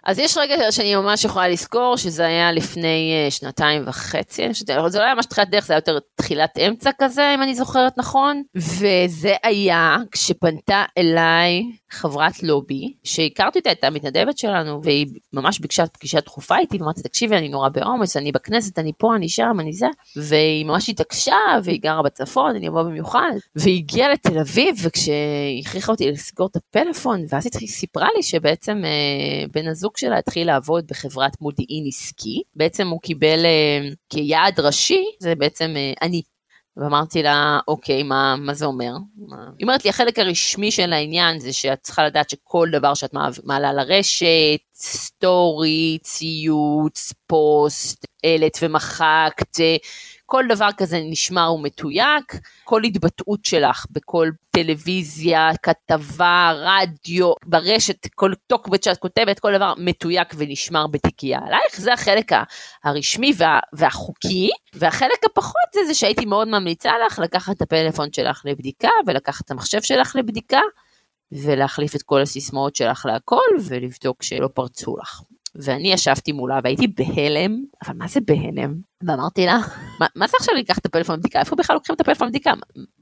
[0.05, 4.99] אז יש רגע שאני ממש יכולה לזכור, שזה היה לפני אה, שנתיים וחצי, חושבת, זה
[4.99, 8.43] לא היה ממש תחילת דרך, זה היה יותר תחילת אמצע כזה, אם אני זוכרת נכון.
[8.57, 16.21] וזה היה כשפנתה אליי חברת לובי, שהכרתי אותה, הייתה המתנדבת שלנו, והיא ממש ביקשה פגישה
[16.21, 19.87] דחופה איתי, ואמרתי, תקשיבי, אני נורא בעומס, אני בכנסת, אני פה, אני שם, אני זה.
[20.17, 23.33] והיא ממש התעקשה, והיא גרה בצפון, אני אבוא במיוחד.
[23.57, 28.83] והיא הגיעה לתל אביב, וכשהיא הכריחה אותי לסגור את הפלאפון, ואז היא סיפרה לי שבעצם
[28.85, 32.43] אה, בן הזוג שלה התחיל לעבוד בחברת מודיעין עסקי.
[32.55, 36.23] בעצם הוא קיבל אה, כיעד ראשי, זה בעצם אה, אני.
[36.77, 38.93] ואמרתי לה, אוקיי, מה, מה זה אומר?
[39.59, 43.73] היא אומרת לי, החלק הרשמי של העניין זה שאת צריכה לדעת שכל דבר שאת מעלה
[43.73, 49.57] לרשת, סטורי, ציוץ, פוסט, העלית ומחקת,
[50.33, 52.33] כל דבר כזה נשמר ומתויק,
[52.65, 60.35] כל התבטאות שלך בכל טלוויזיה, כתבה, רדיו, ברשת, כל טוקבט שאת כותבת, כל דבר מתויק
[60.37, 62.33] ונשמר בתיקייה עלייך, זה החלק
[62.85, 68.43] הרשמי וה, והחוקי, והחלק הפחות זה זה שהייתי מאוד ממליצה לך לקחת את הפלאפון שלך
[68.45, 70.61] לבדיקה ולקחת את המחשב שלך לבדיקה.
[71.33, 75.23] ולהחליף את כל הסיסמאות שלך להכל ולבדוק שלא פרצו לך.
[75.55, 78.92] ואני ישבתי מולה והייתי בהלם, אבל מה זה בהלם?
[79.07, 79.59] ואמרתי לה,
[80.01, 81.41] מה, מה זה עכשיו לקחת את הפלאפון לבדיקה?
[81.41, 82.53] איפה בכלל לוקחים את הפלאפון לבדיקה?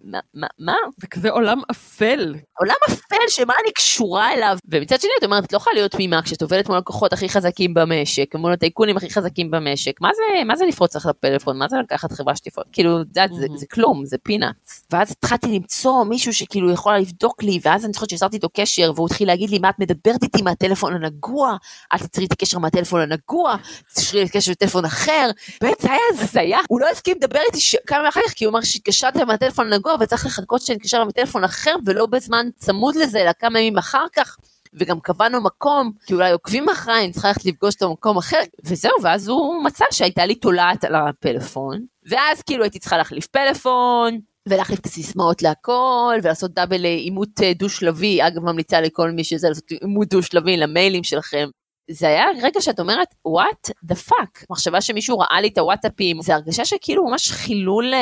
[0.04, 0.18] מה?
[0.34, 0.46] מה?
[0.58, 0.74] מה?
[1.00, 2.34] זה כזה עולם אפל.
[2.58, 4.56] עולם אפל, שמה אני קשורה אליו?
[4.68, 7.74] ומצד שני, את אומרת, את לא יכולה להיות תמימה כשאת עובדת מול הלקוחות הכי חזקים
[7.74, 10.00] במשק, מול הטייקונים הכי חזקים במשק.
[10.00, 11.58] מה זה, מה זה לפרוץ לך לפלאפון?
[11.58, 12.66] מה זה לקחת חברה שתפרוץ?
[12.72, 14.84] כאילו, זה, זה, זה כלום, זה פינאץ.
[14.92, 19.06] ואז התחלתי למצוא מישהו שכאילו יכול לבדוק לי, ואז אני זוכרת שיצרתי איתו קשר, והוא
[19.06, 21.56] התחיל להגיד לי, מה את מדברת איתי מהטלפון הנגוע?
[21.92, 23.56] אל תצרי איתי קשר מהטלפון הנגוע,
[23.94, 25.30] תשרי קשר בטלפון אחר.
[25.62, 29.24] בעצם היה הזיה, הוא לא הסכים לדבר איתי כמה אחר כך, כי הוא אמר שהתקשרתי
[29.24, 33.78] מהטלפון הנגוע וצריך לחכות שאני אתקשר מטלפון אחר ולא בזמן צמוד לזה, אלא כמה ימים
[33.78, 34.36] אחר כך.
[34.74, 38.92] וגם קבענו מקום, כי אולי עוקבים אחריי, אני צריכה ללכת לפגוש אותו במקום אחר, וזהו,
[39.02, 44.80] ואז הוא מצא שהייתה לי תולעת על הפלאפון, ואז כאילו הייתי צריכה להחליף פלאפון, ולהחליף
[44.80, 50.08] את הסיסמאות להכל, ולעשות דאבל אימות אה, דו-שלבי, אגב ממליצה לכל מי שזה לעשות אימות
[50.08, 51.48] דו-שלבי למיילים שלכם,
[51.90, 54.44] זה היה רגע שאת אומרת, what the fuck?
[54.50, 58.00] מחשבה שמישהו ראה לי את הוואטסאפים, זה הרגשה שכאילו ממש חילול אה,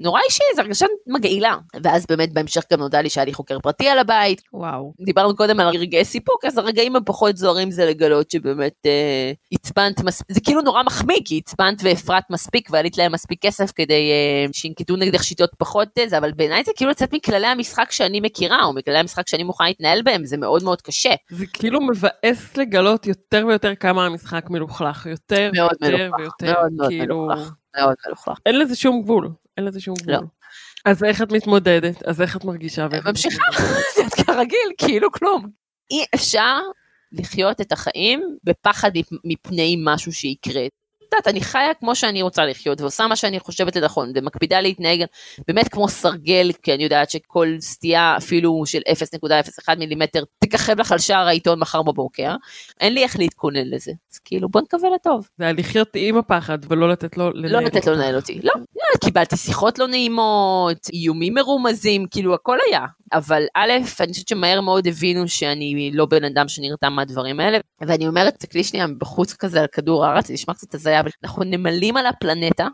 [0.00, 1.56] נורא אישי, זה הרגשה מגעילה.
[1.82, 4.42] ואז באמת בהמשך גם נודע לי שהיה לי חוקר פרטי על הבית.
[4.52, 4.92] וואו.
[5.00, 10.32] דיברנו קודם על רגעי סיפוק, אז הרגעים הפחות זוהרים זה לגלות שבאמת אה, הצפנת מספיק,
[10.32, 14.96] זה כאילו נורא מחמיא, כי הצפנת והפרעת מספיק ועלית להם מספיק כסף כדי אה, שינקטו
[14.96, 18.98] נגדך שיטות פחות זה, אבל בעיניי זה כאילו לצאת מכללי המשחק שאני מכירה, או מכללי
[18.98, 21.14] המשחק שאני מוכנה להתנהל בהם, זה מאוד מאוד קשה.
[21.30, 26.72] זה כאילו מבאס לגלות יותר ויותר כמה המשחק מלוכלך, יותר מאוד ויותר מלוכלך, ויותר, מאוד
[26.72, 28.38] מאוד כאילו, מלוכלך, מאוד מלוכלך.
[28.46, 30.16] אין לזה שום גבול, אין לזה שום לא.
[30.16, 30.28] גבול.
[30.84, 32.02] אז איך את מתמודדת?
[32.02, 32.86] אז איך את מרגישה?
[33.04, 33.42] ממשיכה,
[34.26, 35.48] כרגיל, כאילו כלום.
[35.90, 36.58] אי אפשר
[37.12, 38.90] לחיות את החיים בפחד
[39.24, 40.62] מפני משהו שיקרה.
[41.16, 45.04] יודעת, אני חיה כמו שאני רוצה לחיות ועושה מה שאני חושבת לנכון ומקפידה להתנהג
[45.48, 48.80] באמת כמו סרגל כי אני יודעת שכל סטייה אפילו של
[49.68, 52.34] 0.01 מילימטר תככב לך על שער העיתון מחר בבוקר.
[52.80, 53.92] אין לי איך להתכונן לזה.
[54.12, 55.28] אז כאילו בוא נקווה לטוב.
[55.38, 57.52] זה היה לחיות עם הפחד ולא לתת לו לנהל.
[57.52, 57.92] לא לתת לו.
[57.92, 58.40] לנהל אותי.
[58.42, 62.86] לא, לא, קיבלתי שיחות לא נעימות, איומים מרומזים, כאילו הכל היה.
[63.12, 68.08] אבל א', אני חושבת שמהר מאוד הבינו שאני לא בן אדם שנרתע מהדברים האלה, ואני
[68.08, 71.96] אומרת, תסתכלי שנייה בחוץ כזה על כדור הארץ, זה נשמע קצת הזיה, אבל אנחנו נמלים
[71.96, 72.68] על הפלנטה.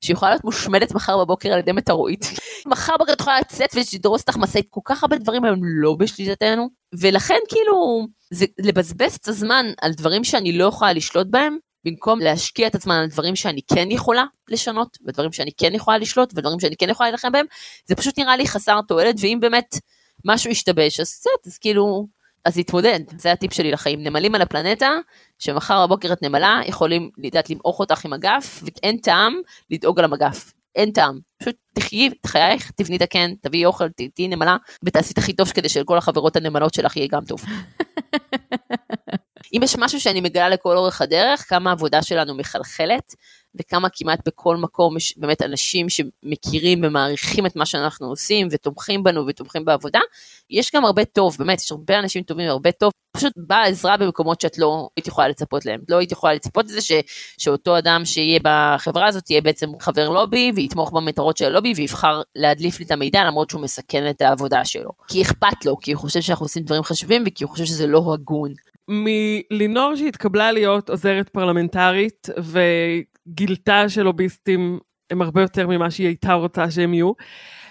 [0.00, 2.24] שיכולה להיות מושמדת מחר בבוקר על ידי מטאורית.
[2.66, 6.68] מחר בבוקר את יכולה לצאת ולדרוס אותך משאית, כל כך הרבה דברים הם לא בשליטתנו,
[7.00, 12.66] ולכן כאילו, זה לבזבז את הזמן על דברים שאני לא יכולה לשלוט בהם, במקום להשקיע
[12.66, 16.76] את עצמם על דברים שאני כן יכולה לשנות, ודברים שאני כן יכולה לשלוט, ודברים שאני
[16.76, 17.46] כן יכולה להילחם בהם,
[17.86, 19.78] זה פשוט נראה לי חסר תועלת, ואם באמת
[20.24, 22.06] משהו ישתבש, אז קצת, אז כאילו,
[22.44, 24.02] אז להתמודד, זה הטיפ שלי לחיים.
[24.02, 24.90] נמלים על הפלנטה,
[25.38, 29.34] שמחר בבוקר את נמלה, יכולים לדעת למעוך אותך עם אגף, ואין טעם
[29.70, 30.52] לדאוג על המגף.
[30.76, 31.18] אין טעם.
[31.38, 35.48] פשוט תחיי את חייך, תבני את הקן, תביאי אוכל, תהיי נמלה, ותעשי את הכי טוב
[35.48, 37.44] כדי שלכל החברות הנמלות שלך יהיה גם טוב.
[39.54, 43.14] אם יש משהו שאני מגלה לכל אורך הדרך, כמה העבודה שלנו מחלחלת,
[43.60, 49.26] וכמה כמעט בכל מקום יש באמת אנשים שמכירים ומעריכים את מה שאנחנו עושים, ותומכים בנו
[49.26, 50.00] ותומכים בעבודה.
[50.50, 54.40] יש גם הרבה טוב, באמת, יש הרבה אנשים טובים והרבה טוב, פשוט באה עזרה במקומות
[54.40, 55.80] שאת לא היית יכולה לצפות להם.
[55.88, 56.92] לא היית יכולה לצפות לזה ש,
[57.38, 62.78] שאותו אדם שיהיה בחברה הזאת יהיה בעצם חבר לובי, ויתמוך במטרות של הלובי, ויבחר להדליף
[62.78, 64.90] לי את המידע למרות שהוא מסכן את העבודה שלו.
[65.08, 68.14] כי אכפת לו, כי הוא חושב שאנחנו עושים דברים חשובים, וכי הוא חושב שזה לא
[68.14, 68.52] הגון.
[68.88, 72.28] מלינור שהתקבלה להיות עוזרת פרלמנטרית
[73.28, 74.78] וגילתה שלוביסטים
[75.10, 77.12] הם הרבה יותר ממה שהיא הייתה רוצה שהם יהיו,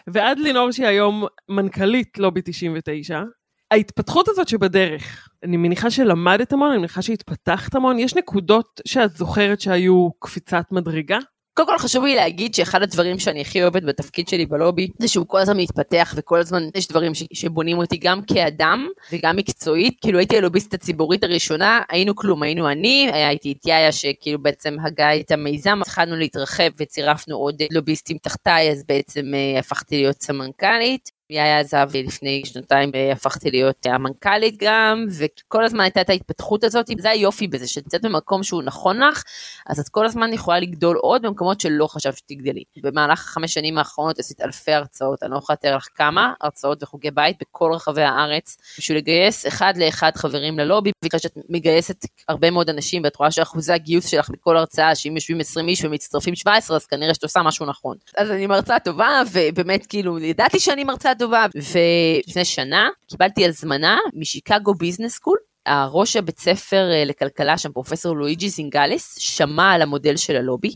[0.07, 3.23] ועד לינור שהיא היום מנכ"לית לובי 99,
[3.71, 9.61] ההתפתחות הזאת שבדרך, אני מניחה שלמדת המון, אני מניחה שהתפתחת המון, יש נקודות שאת זוכרת
[9.61, 11.17] שהיו קפיצת מדרגה?
[11.57, 15.25] קודם כל חשוב לי להגיד שאחד הדברים שאני הכי אוהבת בתפקיד שלי בלובי זה שהוא
[15.27, 19.97] כל הזמן מתפתח וכל הזמן יש דברים ש- שבונים אותי גם כאדם וגם מקצועית.
[20.01, 24.75] כאילו הייתי הלוביסטית הציבורית הראשונה היינו כלום היינו אני היה איתי את יאיה שכאילו בעצם
[24.85, 31.16] הגה את המיזם התחלנו להתרחב וצירפנו עוד לוביסטים תחתיי אז בעצם אה, הפכתי להיות סמנכ"לית
[31.29, 37.09] יאיה עזב לפני שנתיים והפכתי להיות המנכ"לית גם וכל הזמן הייתה את ההתפתחות הזאת זה
[37.09, 39.23] היופי בזה שאת נמצאת במקום שהוא נכון לך
[39.65, 42.63] אז את כל הזמן יכולה לגדול עוד במקומות שלא חשבת שתגדלי.
[42.77, 47.11] במהלך החמש שנים האחרונות עשית אלפי הרצאות אני לא יכולה לתאר לך כמה הרצאות וחוגי
[47.11, 52.69] בית בכל רחבי הארץ בשביל לגייס אחד לאחד חברים ללובי בגלל שאת מגייסת הרבה מאוד
[52.69, 56.85] אנשים ואת רואה שאחוזי הגיוס שלך בכל הרצאה שאם יושבים 20 איש ומצטרפים 17 אז
[56.85, 57.97] כנראה שאת עושה משהו נכון.
[58.17, 64.73] אז אני מרצה טובה ובאמת כאילו ידעתי שאני מרצה טובה ולפני שנה קיבלתי הזמנה משיקגו
[64.73, 65.37] ביזנס סקול.
[65.65, 70.75] הראש הבית ספר אה, לכלכלה שם פרופסור לואיג'י זינגליס שמע על המודל של הלובי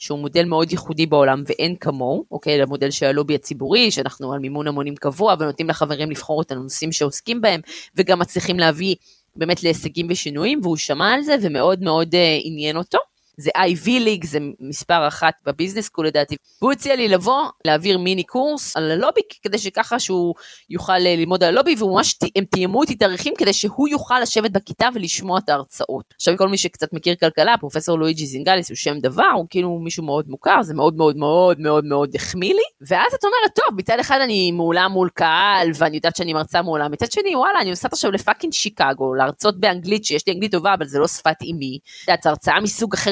[0.00, 4.68] שהוא מודל מאוד ייחודי בעולם ואין כמוהו, אוקיי, למודל של הלובי הציבורי, שאנחנו על מימון
[4.68, 7.60] המונים קבוע ונותנים לחברים לבחור את הנושאים שעוסקים בהם,
[7.96, 8.94] וגם מצליחים להביא
[9.36, 12.98] באמת להישגים ושינויים, והוא שמע על זה ומאוד מאוד אה, עניין אותו.
[13.36, 16.36] זה Ivy League, זה מספר אחת ב-business school לדעתי.
[16.62, 20.34] והוא הציע לי לבוא, להעביר מיני קורס על הלובי, כדי שככה שהוא
[20.70, 24.50] יוכל אה, ללמוד על הלובי, והוא ממש, הם תיאמו איתי תאריכים כדי שהוא יוכל לשבת
[24.50, 26.14] בכיתה ולשמוע את ההרצאות.
[26.14, 30.04] עכשיו כל מי שקצת מכיר כלכלה, פרופסור לואיג'י זינגליס הוא שם דבר, הוא כאילו מישהו
[30.04, 32.62] מאוד מוכר, זה מאוד מאוד מאוד מאוד מאוד החמיא לי.
[32.88, 36.88] ואז את אומרת, טוב, מצד אחד אני מעולה מול קהל, ואני יודעת שאני מרצה מעולה,
[36.88, 40.86] מצד שני, וואלה, אני נוסעת עכשיו לפאקינג שיקגו, להרצות באנגלית, שיש לי אנגלית טובה, אבל
[40.86, 41.78] זה לא שפת אימי.
[42.14, 42.26] את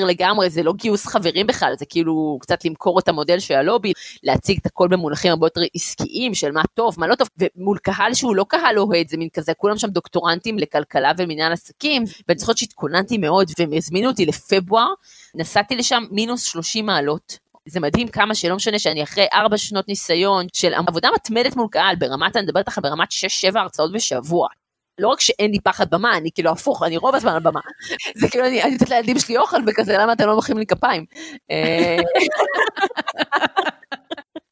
[0.08, 3.92] לגמרי, זה לא גיוס חברים בכלל, זה כאילו קצת למכור את המודל של הלובי,
[4.22, 8.14] להציג את הכל במונחים הרבה יותר עסקיים של מה טוב, מה לא טוב, ומול קהל
[8.14, 12.58] שהוא לא קהל אוהד, זה מין כזה, כולם שם דוקטורנטים לכלכלה ומנהל עסקים, ואני זוכרת
[12.58, 14.88] שהתכוננתי מאוד, והם הזמינו אותי לפברואר,
[15.34, 20.46] נסעתי לשם מינוס 30 מעלות, זה מדהים כמה שלא משנה שאני אחרי ארבע שנות ניסיון
[20.52, 23.08] של עבודה מתמדת מול קהל ברמת, אני מדברת לך ברמת
[23.52, 24.48] 6-7 הרצאות בשבוע.
[24.98, 27.60] לא רק שאין לי פחד במה, אני כאילו הפוך, אני רוב הזמן על במה.
[28.14, 31.04] זה כאילו, אני נותנת לילדים שלי אוכל וכזה, למה אתם לא מוחאים לי כפיים?
[31.50, 31.96] אה,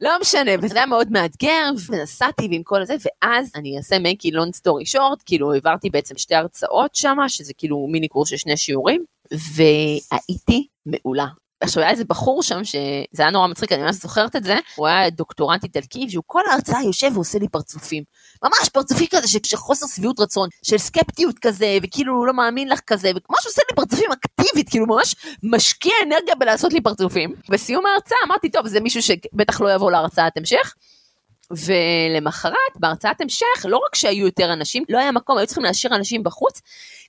[0.01, 4.35] לא משנה, וזה היה מאוד מאתגר, ונסעתי ועם כל זה, ואז אני אעשה make a
[4.35, 8.57] long story short, כאילו העברתי בעצם שתי הרצאות שם, שזה כאילו מיני קורס של שני
[8.57, 11.27] שיעורים, והייתי מעולה.
[11.67, 14.87] עכשיו היה איזה בחור שם שזה היה נורא מצחיק, אני ממש זוכרת את זה, הוא
[14.87, 18.03] היה דוקטורנט איטלקי, שהוא כל ההרצאה יושב ועושה לי פרצופים.
[18.45, 22.81] ממש פרצופים כזה של חוסר שביעות רצון, של סקפטיות כזה, וכאילו הוא לא מאמין לך
[22.87, 27.35] כזה, וממש עושה לי פרצופים אקטיבית, כאילו ממש משקיע אנרגיה בלעשות לי פרצופים.
[27.49, 30.75] בסיום ההרצאה אמרתי, טוב, זה מישהו שבטח לא יבוא להרצאת המשך.
[31.51, 36.23] ולמחרת בהרצאת המשך לא רק שהיו יותר אנשים לא היה מקום היו צריכים להשאיר אנשים
[36.23, 36.61] בחוץ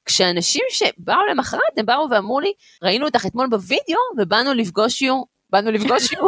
[0.08, 5.72] כשאנשים שבאו למחרת הם באו ואמרו לי ראינו אותך אתמול בווידאו ובאנו לפגוש יו באנו
[5.72, 6.20] לפגוש יו.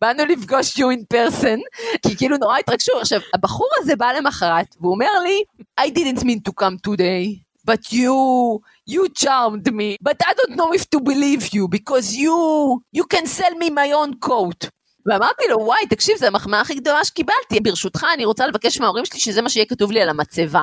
[0.00, 1.60] באנו לפגוש you in person,
[2.06, 2.92] כי כאילו נורא התרגשו.
[3.00, 5.42] עכשיו, הבחור הזה בא למחרת, והוא אומר לי,
[5.80, 10.72] I didn't mean to come today, but you, you charmed me, but I don't know
[10.72, 14.70] if to believe you, because you, you can sell me my own coat.
[15.06, 17.60] ואמרתי לו, וואי, תקשיב, זו המחמאה הכי גדולה שקיבלתי.
[17.62, 20.62] ברשותך, אני רוצה לבקש מההורים שלי שזה מה שיהיה כתוב לי על המצבה.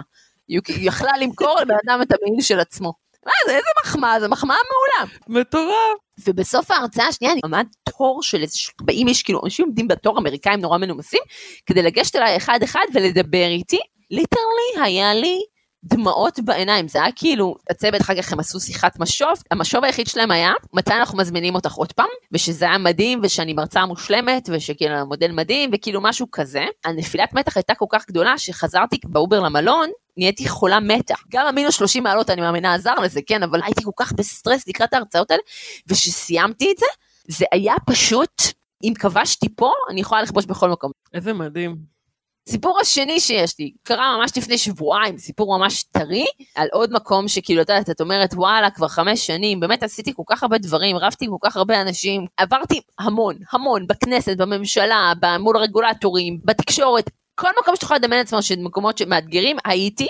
[0.49, 2.93] היא יכלה למכור לבן אדם את המעיל של עצמו.
[3.25, 5.11] מה זה, איזה מחמאה, זו מחמאה מעולה.
[5.27, 5.97] מטורף.
[6.27, 10.59] ובסוף ההרצאה השנייה אני עמד תור של איזה 40 איש, כאילו אנשים עומדים בתור אמריקאים
[10.59, 11.21] נורא מנומסים,
[11.65, 13.79] כדי לגשת אליי אחד אחד ולדבר איתי.
[14.11, 15.39] literally היה לי
[15.83, 20.31] דמעות בעיניים, זה היה כאילו, הצוות אחר כך הם עשו שיחת משוב, המשוב היחיד שלהם
[20.31, 25.31] היה, מתי אנחנו מזמינים אותך עוד פעם, ושזה היה מדהים, ושאני מרצה מושלמת, ושכאילו המודל
[25.31, 26.65] מדהים, וכאילו משהו כזה.
[26.85, 31.15] הנפילת מתח הייתה כל כך גדולה, שחזרתי באובר למלון, נהייתי חולה מתה.
[31.31, 34.93] גם המינוס 30 מעלות, אני מאמינה, עזר לזה, כן, אבל הייתי כל כך בסטרס לקראת
[34.93, 35.41] ההרצאות האלה,
[35.87, 36.85] וכשסיימתי את זה,
[37.27, 38.41] זה היה פשוט,
[38.83, 40.91] אם כבשתי פה, אני יכולה לכבוש בכל מקום.
[41.13, 41.98] איזה מדהים.
[42.47, 46.25] סיפור השני שיש לי, קרה ממש לפני שבועיים, סיפור ממש טרי,
[46.55, 50.23] על עוד מקום שכאילו, את יודעת, את אומרת, וואלה, כבר חמש שנים, באמת עשיתי כל
[50.27, 55.57] כך הרבה דברים, רבתי עם כל כך הרבה אנשים, עברתי המון, המון, בכנסת, בממשלה, מול
[55.57, 60.07] הרגולטורים, בתקשורת, כל מקום שתוכל לדמיין עצמו של מקומות שמאתגרים, הייתי,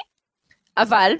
[0.77, 1.13] אבל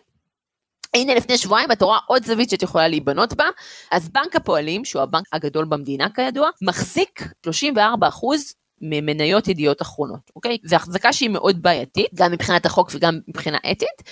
[0.94, 3.46] הנה לפני שבועיים את רואה עוד זווית שאת יכולה להיבנות בה,
[3.92, 10.58] אז בנק הפועלים, שהוא הבנק הגדול במדינה כידוע, מחזיק 34 אחוז ממניות ידיעות אחרונות, אוקיי?
[10.64, 14.04] זו החזקה שהיא מאוד בעייתית, גם מבחינת החוק וגם מבחינה אתית,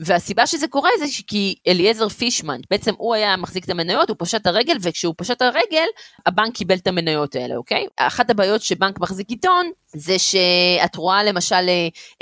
[0.00, 4.46] והסיבה שזה קורה זה כי אליעזר פישמן, בעצם הוא היה מחזיק את המניות, הוא פשט
[4.46, 5.86] הרגל, וכשהוא פשט הרגל,
[6.26, 7.86] הבנק קיבל את המניות האלה, אוקיי?
[7.96, 11.70] אחת הבעיות שבנק מחזיק עיתון, זה שאת רואה למשל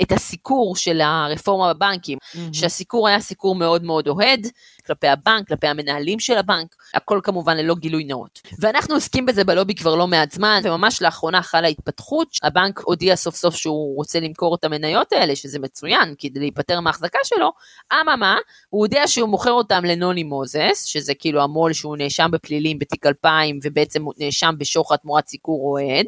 [0.01, 2.39] את הסיקור של הרפורמה בבנקים, mm-hmm.
[2.53, 4.47] שהסיקור היה סיקור מאוד מאוד אוהד,
[4.85, 8.41] כלפי הבנק, כלפי המנהלים של הבנק, הכל כמובן ללא גילוי נאות.
[8.59, 13.35] ואנחנו עוסקים בזה בלובי כבר לא מעט זמן, וממש לאחרונה חלה התפתחות, הבנק הודיע סוף
[13.35, 17.51] סוף שהוא רוצה למכור את המניות האלה, שזה מצוין, כדי להיפטר מההחזקה שלו,
[17.93, 18.37] אממה,
[18.69, 23.59] הוא הודיע שהוא מוכר אותם לנוני מוזס, שזה כאילו המו"ל שהוא נאשם בפלילים בתיק 2000,
[23.63, 26.05] ובעצם הוא נאשם בשוחד תמורת סיקור אוהד,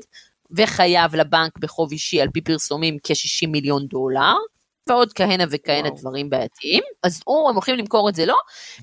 [0.51, 4.33] וחייב לבנק בחוב אישי על פי פרסומים כ-60 מיליון דולר.
[4.89, 5.99] ועוד כהנה וכהנה וואו.
[5.99, 8.35] דברים בעייתיים, אז הוא, הם הולכים למכור את זה לו,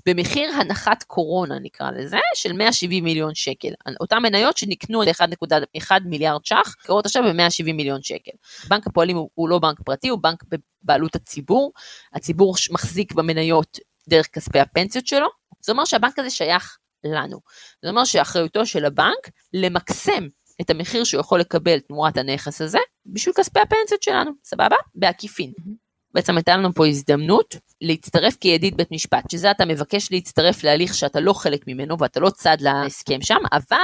[0.07, 3.69] במחיר הנחת קורונה נקרא לזה, של 170 מיליון שקל.
[4.01, 8.33] אותן מניות שנקנו ל-1.1 מיליארד ש"ח, קרות עכשיו ב-170 מיליון שקל.
[8.69, 10.45] בנק הפועלים הוא, הוא לא בנק פרטי, הוא בנק
[10.83, 11.73] בבעלות הציבור,
[12.15, 13.79] הציבור מחזיק במניות
[14.09, 15.27] דרך כספי הפנסיות שלו,
[15.61, 17.41] זה אומר שהבנק הזה שייך לנו.
[17.83, 20.29] זה אומר שאחריותו של הבנק למקסם
[20.61, 24.77] את המחיר שהוא יכול לקבל תמורת הנכס הזה, בשביל כספי הפנסיות שלנו, סבבה?
[24.95, 25.53] בעקיפין.
[25.61, 25.82] Mm-hmm.
[26.15, 31.21] בעצם הייתה לנו פה הזדמנות להצטרף כידיד בית משפט, שזה אתה מבקש להצטרף להליך שאתה
[31.21, 33.77] לא חלק ממנו ואתה לא צד להסכם שם, אבל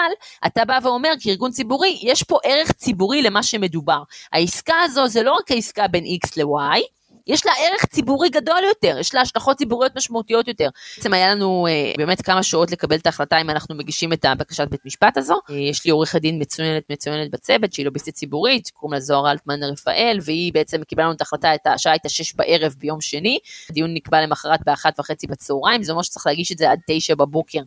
[0.46, 4.02] אתה בא ואומר כארגון ציבורי, יש פה ערך ציבורי למה שמדובר.
[4.32, 6.97] העסקה הזו זה לא רק העסקה בין X ל-Y,
[7.28, 10.68] יש לה ערך ציבורי גדול יותר, יש לה השלכות ציבוריות משמעותיות יותר.
[10.96, 14.68] בעצם היה לנו אה, באמת כמה שעות לקבל את ההחלטה אם אנחנו מגישים את הבקשת
[14.70, 15.40] בית משפט הזו.
[15.50, 19.62] אה, יש לי עורכת דין מצוינת מצוינת בצוות, שהיא לוביסטית ציבורית, קוראים לה זוהר אלטמן
[19.62, 23.38] רפאל, והיא בעצם קיבלה לנו את ההחלטה, את השעה הייתה שש בערב ביום שני,
[23.70, 27.60] הדיון נקבע למחרת באחת וחצי בצהריים, זה אומר שצריך להגיש את זה עד תשע בבוקר.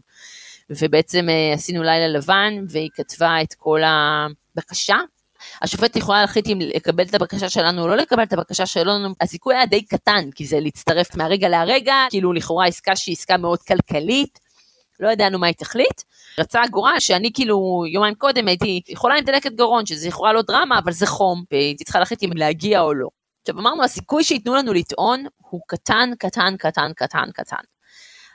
[0.69, 4.95] ובעצם אה, עשינו לילה לבן, והיא כתבה את כל הבקשה,
[5.61, 9.55] השופט יכולה להחליט אם לקבל את הבקשה שלנו או לא לקבל את הבקשה שלנו, הסיכוי
[9.55, 14.39] היה די קטן, כי זה להצטרף מהרגע להרגע, כאילו לכאורה עסקה שהיא עסקה מאוד כלכלית,
[14.99, 16.01] לא ידענו מה היא תחליט.
[16.39, 20.79] רצה הגורל שאני כאילו יומיים קודם הייתי יכולה עם דלקת גרון, שזה יכולה לא דרמה,
[20.79, 23.07] אבל זה חום, והייתי צריכה להחליט אם להגיע או לא.
[23.41, 27.63] עכשיו אמרנו, הסיכוי שייתנו לנו לטעון הוא קטן, קטן, קטן, קטן, קטן.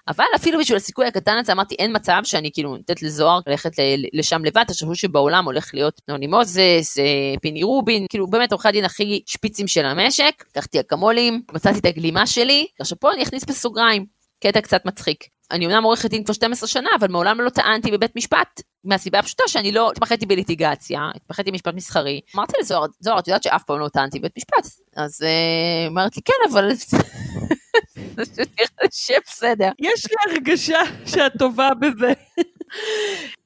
[0.08, 3.70] אבל אפילו בשביל הסיכוי הקטן הזה אמרתי אין מצב שאני כאילו נותנת לזוהר ללכת
[4.12, 8.84] לשם לבד, תחשבו שבעולם הולך להיות נוני מוזס, אה, פיני רובין, כאילו באמת עורכי הדין
[8.84, 14.06] הכי שפיצים של המשק, לקחתי אקמולים, מצאתי את הגלימה שלי, עכשיו פה אני אכניס בסוגריים,
[14.42, 15.24] קטע קצת מצחיק.
[15.50, 19.44] אני אומנם עורכת דין כבר 12 שנה, אבל מעולם לא טענתי בבית משפט, מהסיבה הפשוטה
[19.46, 22.20] שאני לא התמחיתי בליטיגציה, התמחיתי במשפט מסחרי.
[22.36, 24.70] אמרתי לזוהר, זוהר, את יודעת שאף פעם לא טענתי בבית משפט.
[24.96, 26.70] אז אה, אמרת לי, כן, אבל
[28.92, 29.70] שבסדר.
[29.78, 32.12] יש לי הרגשה שאת טובה בזה.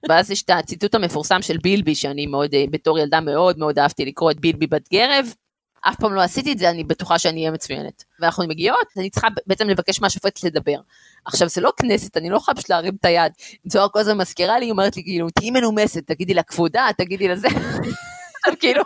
[0.08, 4.04] ואז יש את הציטוט המפורסם של בילבי, שאני מאוד, אה, בתור ילדה מאוד מאוד אהבתי
[4.04, 5.34] לקרוא את בילבי בת גרב.
[5.80, 8.04] אף פעם לא עשיתי את זה, אני בטוחה שאני אהיה מצוינת.
[8.20, 10.76] ואנחנו מגיעות, אני צריכה בעצם לבקש מהשופטת לדבר.
[11.24, 13.32] עכשיו, זה לא כנסת, אני לא יכולה פשוט להרים את היד.
[13.64, 17.28] זוהר כל הזמן מזכירה לי, היא אומרת לי, כאילו, תהיי מנומסת, תגידי לה כבודה, תגידי
[17.28, 17.48] לזה.
[18.60, 18.82] כאילו,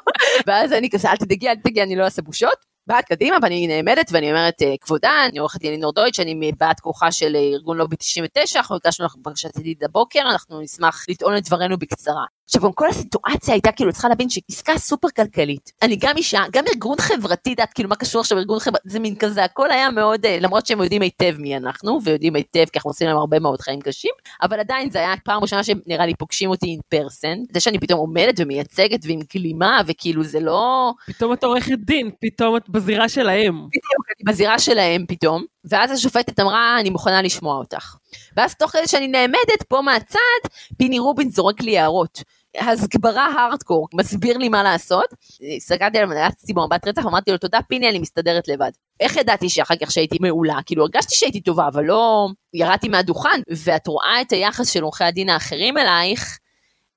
[0.46, 2.73] ואז אני כזה, אל תדאגי, אל תדאגי, אני לא אעשה בושות.
[2.86, 6.80] באת קדימה ואני נעמדת ואני אומרת אה, כבודה, אני עורכת דין לינור דויטש, אני מבעת
[6.80, 11.36] כוחה של אה, ארגון לובי 99, אנחנו הגשנו לך בקשת ידיד הבוקר, אנחנו נשמח לטעון
[11.36, 12.24] את דברנו בקצרה.
[12.44, 15.72] עכשיו גם כל הסיטואציה הייתה כאילו צריכה להבין שעסקה סופר כלכלית.
[15.82, 19.16] אני גם אישה, גם ארגון חברתי, יודעת כאילו מה קשור עכשיו ארגון חברתי, זה מין
[19.16, 22.90] כזה, הכל היה מאוד, אה, למרות שהם יודעים היטב מי אנחנו, ויודעים היטב כי אנחנו
[22.90, 24.10] עושים להם הרבה מאוד חיים קשים,
[24.42, 28.00] אבל עדיין זה היה פעם ראשונה שנראה לי פוגשים אותי אין פרסן, זה שאני פתאום
[28.00, 30.92] עומדת ומייצגת ועם גלימה וכאילו זה לא...
[31.06, 33.54] פתאום את עורכת דין, פתאום את בזירה שלהם.
[33.54, 37.94] בדיוק, אני בזירה שלהם פתאום, ואז השופטת אמרה אני מוכנה לשמוע אותך.
[38.36, 40.48] ואז תוך כדי שאני נעמדת פה מהצד,
[40.78, 42.22] פיני רובין זורק לי הערות.
[42.58, 45.14] הסגברה הארדקור, מסביר לי מה לעשות.
[45.56, 48.70] הסתכלתי עליו, נעצתי במבט רצח, אמרתי לו תודה פיני, אני מסתדרת לבד.
[49.00, 50.58] איך ידעתי שאחר כך שהייתי מעולה?
[50.66, 53.40] כאילו הרגשתי שהייתי טובה, אבל לא ירדתי מהדוכן.
[53.64, 56.38] ואת רואה את היחס של עורכי הדין האחרים אלייך,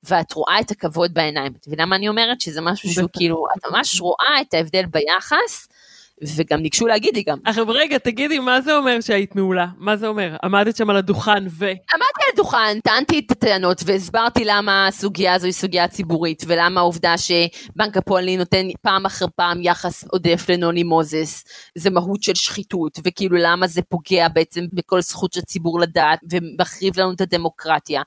[0.10, 1.54] ואת רואה את הכבוד בעיניים.
[1.62, 2.42] את מבינה מה אני אומרת?
[2.42, 5.68] שזה משהו שהוא כאילו, את ממש רואה את ההבדל ביחס.
[6.36, 7.38] וגם ניגשו להגיד לי גם.
[7.46, 9.68] עכשיו רגע, תגידי, מה זה אומר שהיית מעולה?
[9.78, 10.36] מה זה אומר?
[10.44, 11.66] עמדת שם על הדוכן ו...
[11.66, 17.16] עמדתי על הדוכן, טענתי את הטענות והסברתי למה הסוגיה הזו היא סוגיה ציבורית, ולמה העובדה
[17.18, 21.44] שבנק הפועלים נותן פעם אחר פעם יחס עודף לנוני מוזס,
[21.76, 27.00] זה מהות של שחיתות, וכאילו למה זה פוגע בעצם בכל זכות של ציבור לדעת, ומחריב
[27.00, 28.02] לנו את הדמוקרטיה.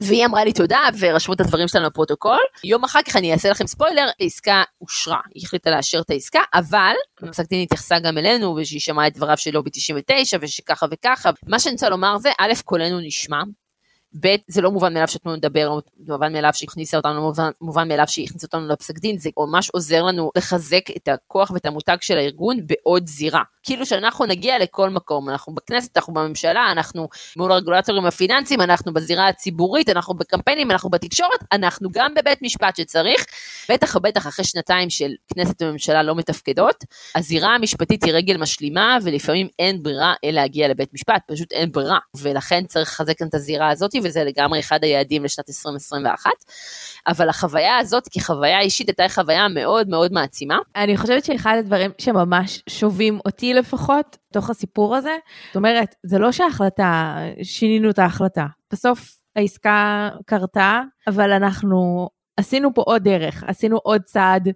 [0.00, 2.38] והיא אמרה לי תודה ורשמו את הדברים שלנו לפרוטוקול.
[2.64, 6.94] יום אחר כך אני אעשה לכם ספוילר, העסקה אושרה, היא החליטה לאשר את העסקה, אבל
[7.30, 11.30] פסק דין התייחסה גם אלינו ושהיא שמעה את דבריו של לובי 99 ושככה וככה.
[11.46, 13.42] מה שאני רוצה לומר זה, א', קולנו נשמע,
[14.20, 17.88] ב', זה לא מובן מאליו שאתנו נדבר, זה מובן מאליו שהכניסה אותנו, לא מובן, מובן
[17.88, 22.18] מאליו שהכניסה אותנו לפסק דין, זה ממש עוזר לנו לחזק את הכוח ואת המותג של
[22.18, 23.42] הארגון בעוד זירה.
[23.62, 29.28] כאילו שאנחנו נגיע לכל מקום, אנחנו בכנסת, אנחנו בממשלה, אנחנו מול הרגולטורים הפיננסיים, אנחנו בזירה
[29.28, 33.26] הציבורית, אנחנו בקמפיינים, אנחנו בתקשורת, אנחנו גם בבית משפט שצריך,
[33.70, 36.84] בטח ובטח אחרי שנתיים של כנסת וממשלה לא מתפקדות,
[37.14, 41.98] הזירה המשפטית היא רגל משלימה, ולפעמים אין ברירה אלא להגיע לבית משפט, פשוט אין ברירה,
[42.16, 46.30] ולכן צריך לחזק את הזירה הזאת, וזה לגמרי אחד היעדים לשנת 2021.
[47.06, 50.58] אבל החוויה הזאת כחוויה אישית הייתה חוויה מאוד מאוד מעצימה.
[50.76, 56.32] אני חושבת שאחד הדברים שממש שובים אותי לפחות, תוך הסיפור הזה, זאת אומרת, זה לא
[56.32, 58.46] שההחלטה, שינינו את ההחלטה.
[58.72, 64.48] בסוף העסקה קרתה, אבל אנחנו עשינו פה עוד דרך, עשינו עוד צעד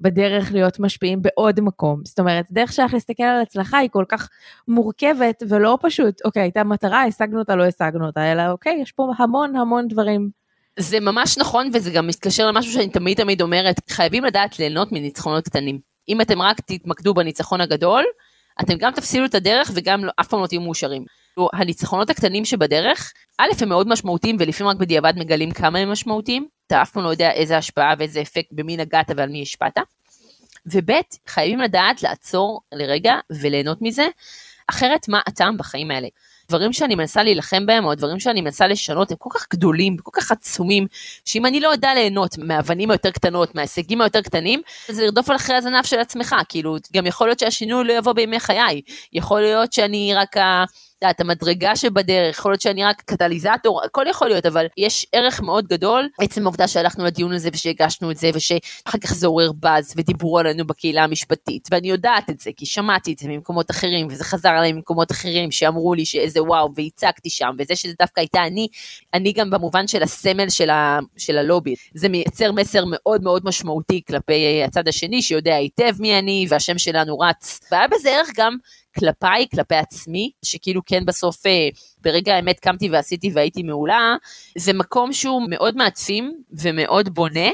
[0.00, 2.00] בדרך להיות משפיעים בעוד מקום.
[2.04, 4.28] זאת אומרת, דרך שלך להסתכל על הצלחה היא כל כך
[4.68, 9.12] מורכבת ולא פשוט, אוקיי, הייתה מטרה, השגנו אותה, לא השגנו אותה, אלא אוקיי, יש פה
[9.18, 10.30] המון המון דברים.
[10.78, 15.44] זה ממש נכון, וזה גם מתקשר למשהו שאני תמיד תמיד אומרת, חייבים לדעת ליהנות מניצחונות
[15.44, 15.78] קטנים.
[16.08, 18.04] אם אתם רק תתמקדו בניצחון הגדול,
[18.60, 21.04] אתם גם תפסילו את הדרך וגם לא, אף פעם לא תהיו מאושרים.
[21.52, 26.82] הניצחונות הקטנים שבדרך, א', הם מאוד משמעותיים ולפעמים רק בדיעבד מגלים כמה הם משמעותיים, אתה
[26.82, 29.78] אף פעם לא יודע איזה השפעה ואיזה אפקט במי נגעת ועל מי השפעת.
[30.66, 30.90] וב',
[31.26, 34.06] חייבים לדעת לעצור לרגע וליהנות מזה,
[34.66, 36.08] אחרת מה הטעם בחיים האלה?
[36.48, 40.10] דברים שאני מנסה להילחם בהם, או הדברים שאני מנסה לשנות, הם כל כך גדולים, כל
[40.14, 40.86] כך עצומים,
[41.24, 45.56] שאם אני לא יודע ליהנות מהאבנים היותר קטנות, מההישגים היותר קטנים, זה לרדוף על אחרי
[45.56, 48.80] הזנב של עצמך, כאילו, גם יכול להיות שהשינוי לא יבוא בימי חיי,
[49.12, 50.64] יכול להיות שאני רק ה...
[51.02, 55.68] יודעת, המדרגה שבדרך, יכול להיות שאני רק קטליזטור, הכל יכול להיות, אבל יש ערך מאוד
[55.68, 60.38] גדול, עצם העובדה שהלכנו לדיון הזה ושהגשנו את זה, ושאחר כך זה עורר באז ודיברו
[60.38, 64.48] עלינו בקהילה המשפטית, ואני יודעת את זה, כי שמעתי את זה ממקומות אחרים, וזה חזר
[64.48, 68.68] עליי ממקומות אחרים, שאמרו לי שאיזה וואו, והצגתי שם, וזה שזה דווקא הייתה אני,
[69.14, 71.74] אני גם במובן של הסמל של, ה, של הלובי.
[71.94, 77.18] זה מייצר מסר מאוד מאוד משמעותי כלפי הצד השני, שיודע היטב מי אני, והשם שלנו
[77.18, 77.60] רץ.
[77.72, 78.56] והיה בזה ערך גם
[78.98, 81.68] כלפיי, כלפי עצמי, שכאילו כן בסוף אה,
[82.00, 84.16] ברגע האמת קמתי ועשיתי והייתי מעולה,
[84.58, 87.50] זה מקום שהוא מאוד מעצים ומאוד בונה.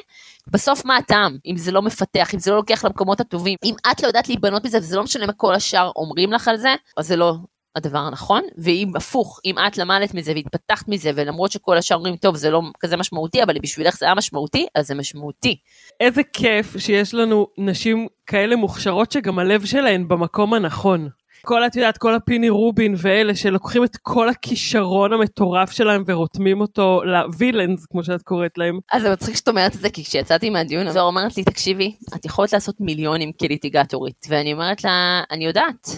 [0.46, 4.02] בסוף מה הטעם אם זה לא מפתח, אם זה לא לוקח למקומות הטובים, אם את
[4.02, 7.06] לא יודעת להיבנות מזה וזה לא משנה מה כל השאר אומרים לך על זה, אז
[7.06, 7.34] זה לא
[7.76, 12.36] הדבר הנכון, ואם הפוך, אם את למדת מזה והתפתחת מזה, ולמרות שכל השאר אומרים, טוב,
[12.36, 15.56] זה לא כזה משמעותי, אבל בשבילך זה היה משמעותי, אז זה משמעותי.
[16.00, 21.08] איזה כיף שיש לנו נשים כאלה מוכשרות שגם הלב שלהן במקום הנכון.
[21.46, 27.02] כל, את יודעת, כל הפיני רובין ואלה שלוקחים את כל הכישרון המטורף שלהם ורותמים אותו
[27.04, 28.78] לווילאנס, כמו שאת קוראת להם.
[28.92, 32.24] אז זה מצחיק שאת אומרת את זה, כי כשיצאתי מהדיון, זוהר אומרת לי, תקשיבי, את
[32.24, 34.26] יכולת לעשות מיליונים כליטיגטורית.
[34.28, 35.88] ואני אומרת לה, אני יודעת,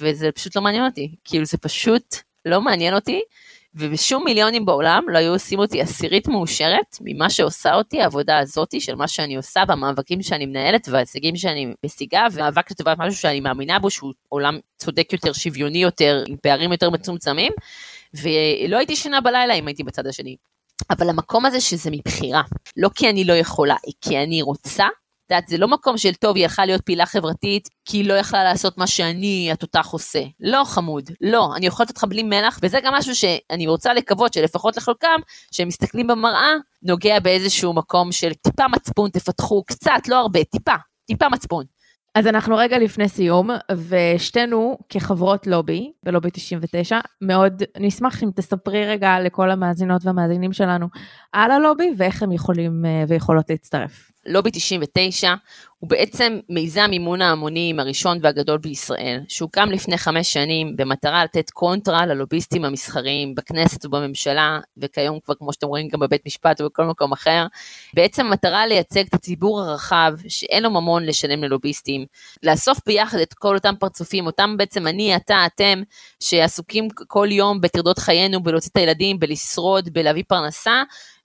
[0.00, 1.14] וזה פשוט לא מעניין אותי.
[1.24, 3.20] כאילו, זה פשוט לא מעניין אותי.
[3.74, 8.94] ובשום מיליונים בעולם לא היו עושים אותי עשירית מאושרת ממה שעושה אותי העבודה הזאתי של
[8.94, 13.90] מה שאני עושה והמאבקים שאני מנהלת וההישגים שאני משיגה ומאבק לטובת משהו שאני מאמינה בו
[13.90, 17.52] שהוא עולם צודק יותר, שוויוני יותר, עם פערים יותר מצומצמים
[18.14, 20.36] ולא הייתי שינה בלילה אם הייתי בצד השני.
[20.90, 22.42] אבל המקום הזה שזה מבחירה,
[22.76, 24.86] לא כי אני לא יכולה, כי אני רוצה
[25.30, 28.44] יודעת, זה לא מקום של טוב, היא יכלה להיות פעילה חברתית, כי היא לא יכלה
[28.44, 30.22] לעשות מה שאני, התותח עושה.
[30.40, 34.76] לא, חמוד, לא, אני לתת לך בלי מלח, וזה גם משהו שאני רוצה לקוות שלפחות
[34.76, 35.20] לחלקם,
[35.52, 36.52] שהם מסתכלים במראה,
[36.82, 40.74] נוגע באיזשהו מקום של טיפה מצפון, תפתחו קצת, לא הרבה, טיפה,
[41.06, 41.64] טיפה מצפון.
[42.14, 43.50] אז אנחנו רגע לפני סיום,
[43.88, 50.86] ושתינו כחברות לובי, בלובי 99, מאוד נשמח אם תספרי רגע לכל המאזינות והמאזינים שלנו
[51.32, 54.09] על הלובי ואיך הם יכולים אה, ויכולות להצטרף.
[54.26, 55.34] לובי 99
[55.78, 62.06] הוא בעצם מיזם מימון ההמונים הראשון והגדול בישראל, שהוקם לפני חמש שנים במטרה לתת קונטרה
[62.06, 67.46] ללוביסטים המסחריים בכנסת ובממשלה, וכיום כבר כמו שאתם רואים גם בבית משפט ובכל מקום אחר.
[67.94, 72.04] בעצם מטרה לייצג את הציבור הרחב שאין לו ממון לשלם ללוביסטים,
[72.42, 75.82] לאסוף ביחד את כל אותם פרצופים, אותם בעצם אני, אתה, אתם,
[76.22, 80.82] שעסוקים כל יום בטרדות חיינו, בלהוציא את הילדים, בלשרוד, בלהביא פרנסה,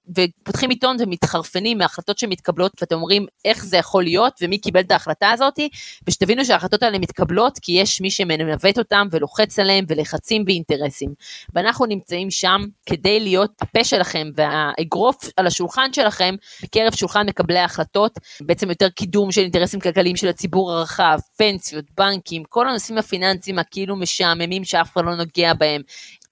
[0.09, 4.33] ופותחים עיתון ומתחרפנים מהחלטות שמתקבלות ואתם אומרים איך זה יכול להיות?
[4.41, 5.59] ומי קיבל את ההחלטה הזאת?
[6.07, 11.13] ושתבינו שההחלטות האלה מתקבלות כי יש מי שמנווט אותם ולוחץ עליהם ולחצים ואינטרסים.
[11.53, 18.19] ואנחנו נמצאים שם כדי להיות הפה שלכם והאגרוף על השולחן שלכם בקרב שולחן מקבלי ההחלטות,
[18.41, 23.95] בעצם יותר קידום של אינטרסים כלכליים של הציבור הרחב, פנסיות, בנקים, כל הנושאים הפיננסיים הכאילו
[23.95, 25.81] משעממים שאף אחד לא נוגע בהם,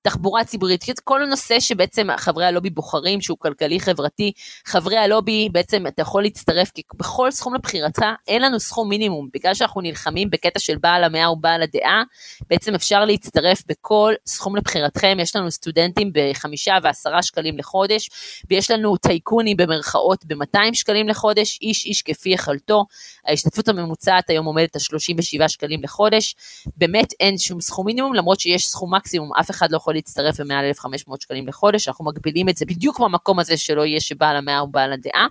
[0.04, 4.32] תחבורה ציבורית, כל הנושא שבעצם חברי הלובי בוחרים שהוא כלכלי חברתי,
[4.66, 9.54] חברי הלובי בעצם אתה יכול להצטרף כי בכל סכום לבחירתך אין לנו סכום מינימום, בגלל
[9.54, 12.04] שאנחנו נלחמים בקטע של בעל המאה ובעל הדעה,
[12.50, 18.10] בעצם אפשר להצטרף בכל סכום לבחירתכם, יש לנו סטודנטים בחמישה ועשרה שקלים לחודש,
[18.50, 22.86] ויש לנו טייקונים במרכאות ב-200 שקלים לחודש, איש איש כפי יכולתו,
[23.28, 26.36] ההשתתפות הממוצעת היום עומדת על 37 שקלים לחודש,
[26.78, 30.40] באמת אין שום סכום מינימום, למרות שיש סכום מקסימום, אף אחד לא יכול יכול להצטרף
[30.40, 34.60] במעל 1,500 שקלים לחודש, אנחנו מגבילים את זה בדיוק במקום הזה שלא יהיה שבעל המאה
[34.60, 35.28] הוא בעל הדעה,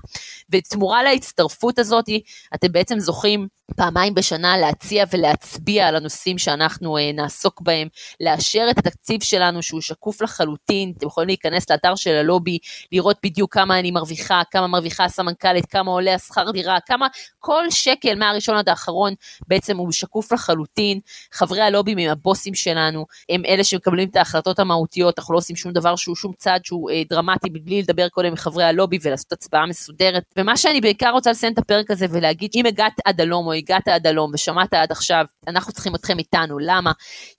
[0.50, 2.08] ותמורה להצטרפות הזאת,
[2.54, 7.88] אתם בעצם זוכים פעמיים בשנה להציע ולהצביע על הנושאים שאנחנו uh, נעסוק בהם,
[8.20, 12.58] לאשר את התקציב שלנו שהוא שקוף לחלוטין, אתם יכולים להיכנס לאתר של הלובי,
[12.92, 17.06] לראות בדיוק כמה אני מרוויחה, כמה מרוויחה הסמנכ"לית, כמה עולה השכר דירה, כמה
[17.38, 19.14] כל שקל מהראשון עד האחרון
[19.48, 21.00] בעצם הוא שקוף לחלוטין,
[21.32, 25.72] חברי הלובי הם הבוסים שלנו, הם אלה שמקבלים את ההחלטות המהותיות, אנחנו לא עושים שום
[25.72, 29.66] דבר שהוא שום צעד שהוא uh, דרמטי בלי לדבר קודם עם חברי הלובי ולעשות הצבעה
[29.66, 33.52] מסודרת, ומה שאני בעיקר רוצה לסיים את הפרק הזה ולהגיד, אם הגעת עד הלום או
[33.62, 36.92] הגעת עד הלום ושמעת עד עכשיו, אנחנו צריכים אתכם איתנו, למה?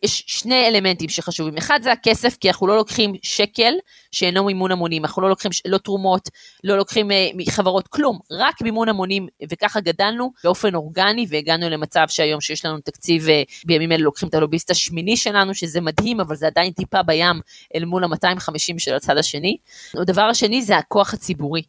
[0.04, 3.74] יש שני אלמנטים שחשובים, אחד זה הכסף, כי אנחנו לא לוקחים שקל
[4.12, 6.30] שאינו מימון המונים, אנחנו לא לוקחים לא תרומות,
[6.64, 12.42] לא לוקחים uh, מחברות, כלום, רק מימון המונים, וככה גדלנו באופן אורגני והגענו למצב שהיום
[12.42, 13.30] שיש לנו תקציב, uh,
[13.66, 17.42] בימים אלה לוקחים את הלוביסט השמיני שלנו, שזה מדהים, אבל זה עדיין טיפה בים
[17.76, 19.58] אל מול ה-250 של הצד השני.
[19.96, 21.62] הדבר השני זה הכוח הציבורי.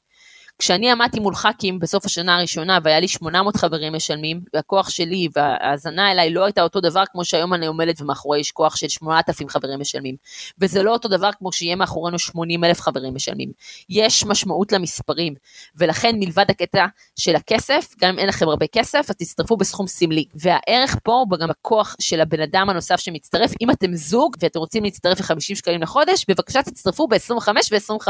[0.58, 6.12] כשאני עמדתי מול ח"כים בסוף השנה הראשונה והיה לי 800 חברים משלמים, והכוח שלי וההאזנה
[6.12, 9.80] אליי לא הייתה אותו דבר כמו שהיום אני עומדת ומאחורי יש כוח של 8,000 חברים
[9.80, 10.16] משלמים.
[10.58, 13.52] וזה לא אותו דבר כמו שיהיה מאחורינו 80 אלף חברים משלמים.
[13.88, 15.34] יש משמעות למספרים,
[15.76, 16.86] ולכן מלבד הקטע
[17.18, 20.24] של הכסף, גם אם אין לכם הרבה כסף, אז תצטרפו בסכום סמלי.
[20.34, 23.52] והערך פה הוא גם הכוח של הבן אדם הנוסף שמצטרף.
[23.60, 28.08] אם אתם זוג ואתם רוצים להצטרף ל-50 שקלים לחודש, בבקשה תצטרפו ב-25 ו-25.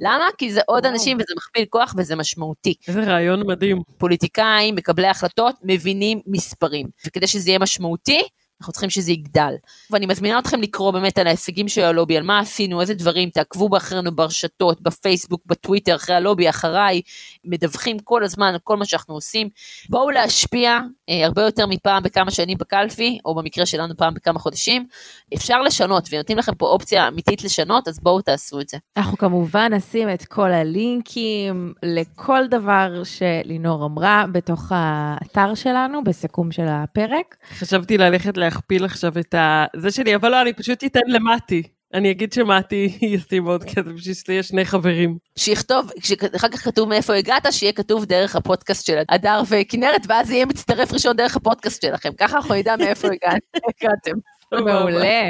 [0.00, 0.24] למה?
[0.38, 2.74] כי זה עוד אנשים וזה מכפיל כוח וזה משמעותי.
[2.88, 3.82] איזה רעיון מדהים.
[3.98, 6.86] פוליטיקאים, מקבלי החלטות, מבינים מספרים.
[7.06, 8.22] וכדי שזה יהיה משמעותי,
[8.60, 9.54] אנחנו צריכים שזה יגדל.
[9.90, 13.76] ואני מזמינה אתכם לקרוא באמת על ההישגים של הלובי, על מה עשינו, איזה דברים, תעקבו
[13.76, 17.02] אחרינו ברשתות, בפייסבוק, בטוויטר, אחרי הלובי, אחריי,
[17.44, 19.48] מדווחים כל הזמן על כל מה שאנחנו עושים.
[19.88, 20.78] בואו להשפיע
[21.08, 24.86] אה, הרבה יותר מפעם בכמה שנים בקלפי, או במקרה שלנו פעם בכמה חודשים.
[25.34, 28.78] אפשר לשנות, ונותנים לכם פה אופציה אמיתית לשנות, אז בואו תעשו את זה.
[28.96, 36.66] אנחנו כמובן נשים את כל הלינקים לכל דבר שלינור אמרה בתוך האתר שלנו, בסיכום של
[36.68, 37.36] הפרק.
[37.58, 39.66] חשבתי ללכת להכפיל עכשיו את ה...
[39.76, 41.62] זה שלי, אבל לא, אני פשוט אתן למטי.
[41.94, 45.18] אני אגיד שמטי ישים עוד כזה בשביל שיהיה שני חברים.
[45.38, 45.90] שיכתוב,
[46.36, 50.92] אחר כך כתוב מאיפה הגעת, שיהיה כתוב דרך הפודקאסט של הדר וכנרת, ואז יהיה מצטרף
[50.92, 52.10] ראשון דרך הפודקאסט שלכם.
[52.18, 53.08] ככה אנחנו נדע מאיפה
[53.68, 54.16] הגעתם.
[54.52, 55.22] מעולה,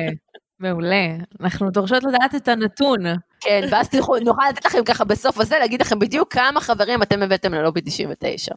[0.61, 1.07] מעולה.
[1.41, 2.99] אנחנו דורשות לדעת את הנתון.
[3.41, 3.89] כן, ואז
[4.25, 8.55] נוכל לתת לכם ככה בסוף הזה, להגיד לכם בדיוק כמה חברים אתם הבאתם ללובי 99.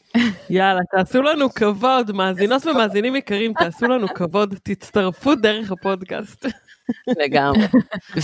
[0.49, 6.45] יאללה, תעשו לנו כבוד, מאזינות ומאזינים יקרים, תעשו לנו כבוד, תצטרפו דרך הפודקאסט.
[7.23, 7.67] לגמרי.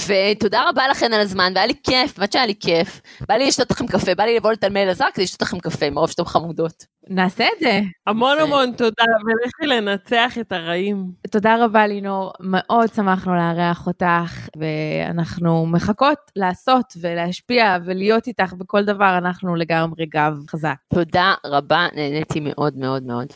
[0.08, 3.02] ותודה רבה לכן על הזמן, והיה לי כיף, באמת שהיה לי כיף.
[3.28, 6.10] בא לי לשתות לכם קפה, בא לי לבוא לתלמי אלעזר כדי לשתות לכם קפה, מרוב
[6.10, 6.86] שאתם חמודות.
[7.10, 7.82] נעשה את זה.
[8.08, 11.12] המון המון תודה, ולכי לנצח את הרעים.
[11.32, 19.18] תודה רבה לינור, מאוד שמחנו לארח אותך, ואנחנו מחכות לעשות ולהשפיע ולהיות איתך בכל דבר,
[19.18, 20.76] אנחנו לגמרי גב חזק.
[20.94, 23.28] תודה רבה, נהניתי מאוד מאוד מאוד.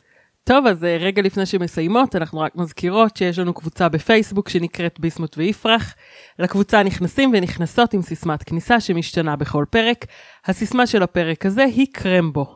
[0.51, 5.37] טוב, אז אה, רגע לפני שמסיימות, אנחנו רק מזכירות שיש לנו קבוצה בפייסבוק שנקראת ביסמוט
[5.37, 5.95] ויפרח.
[6.39, 10.05] לקבוצה נכנסים ונכנסות עם סיסמת כניסה שמשתנה בכל פרק.
[10.45, 12.55] הסיסמה של הפרק הזה היא קרמבו.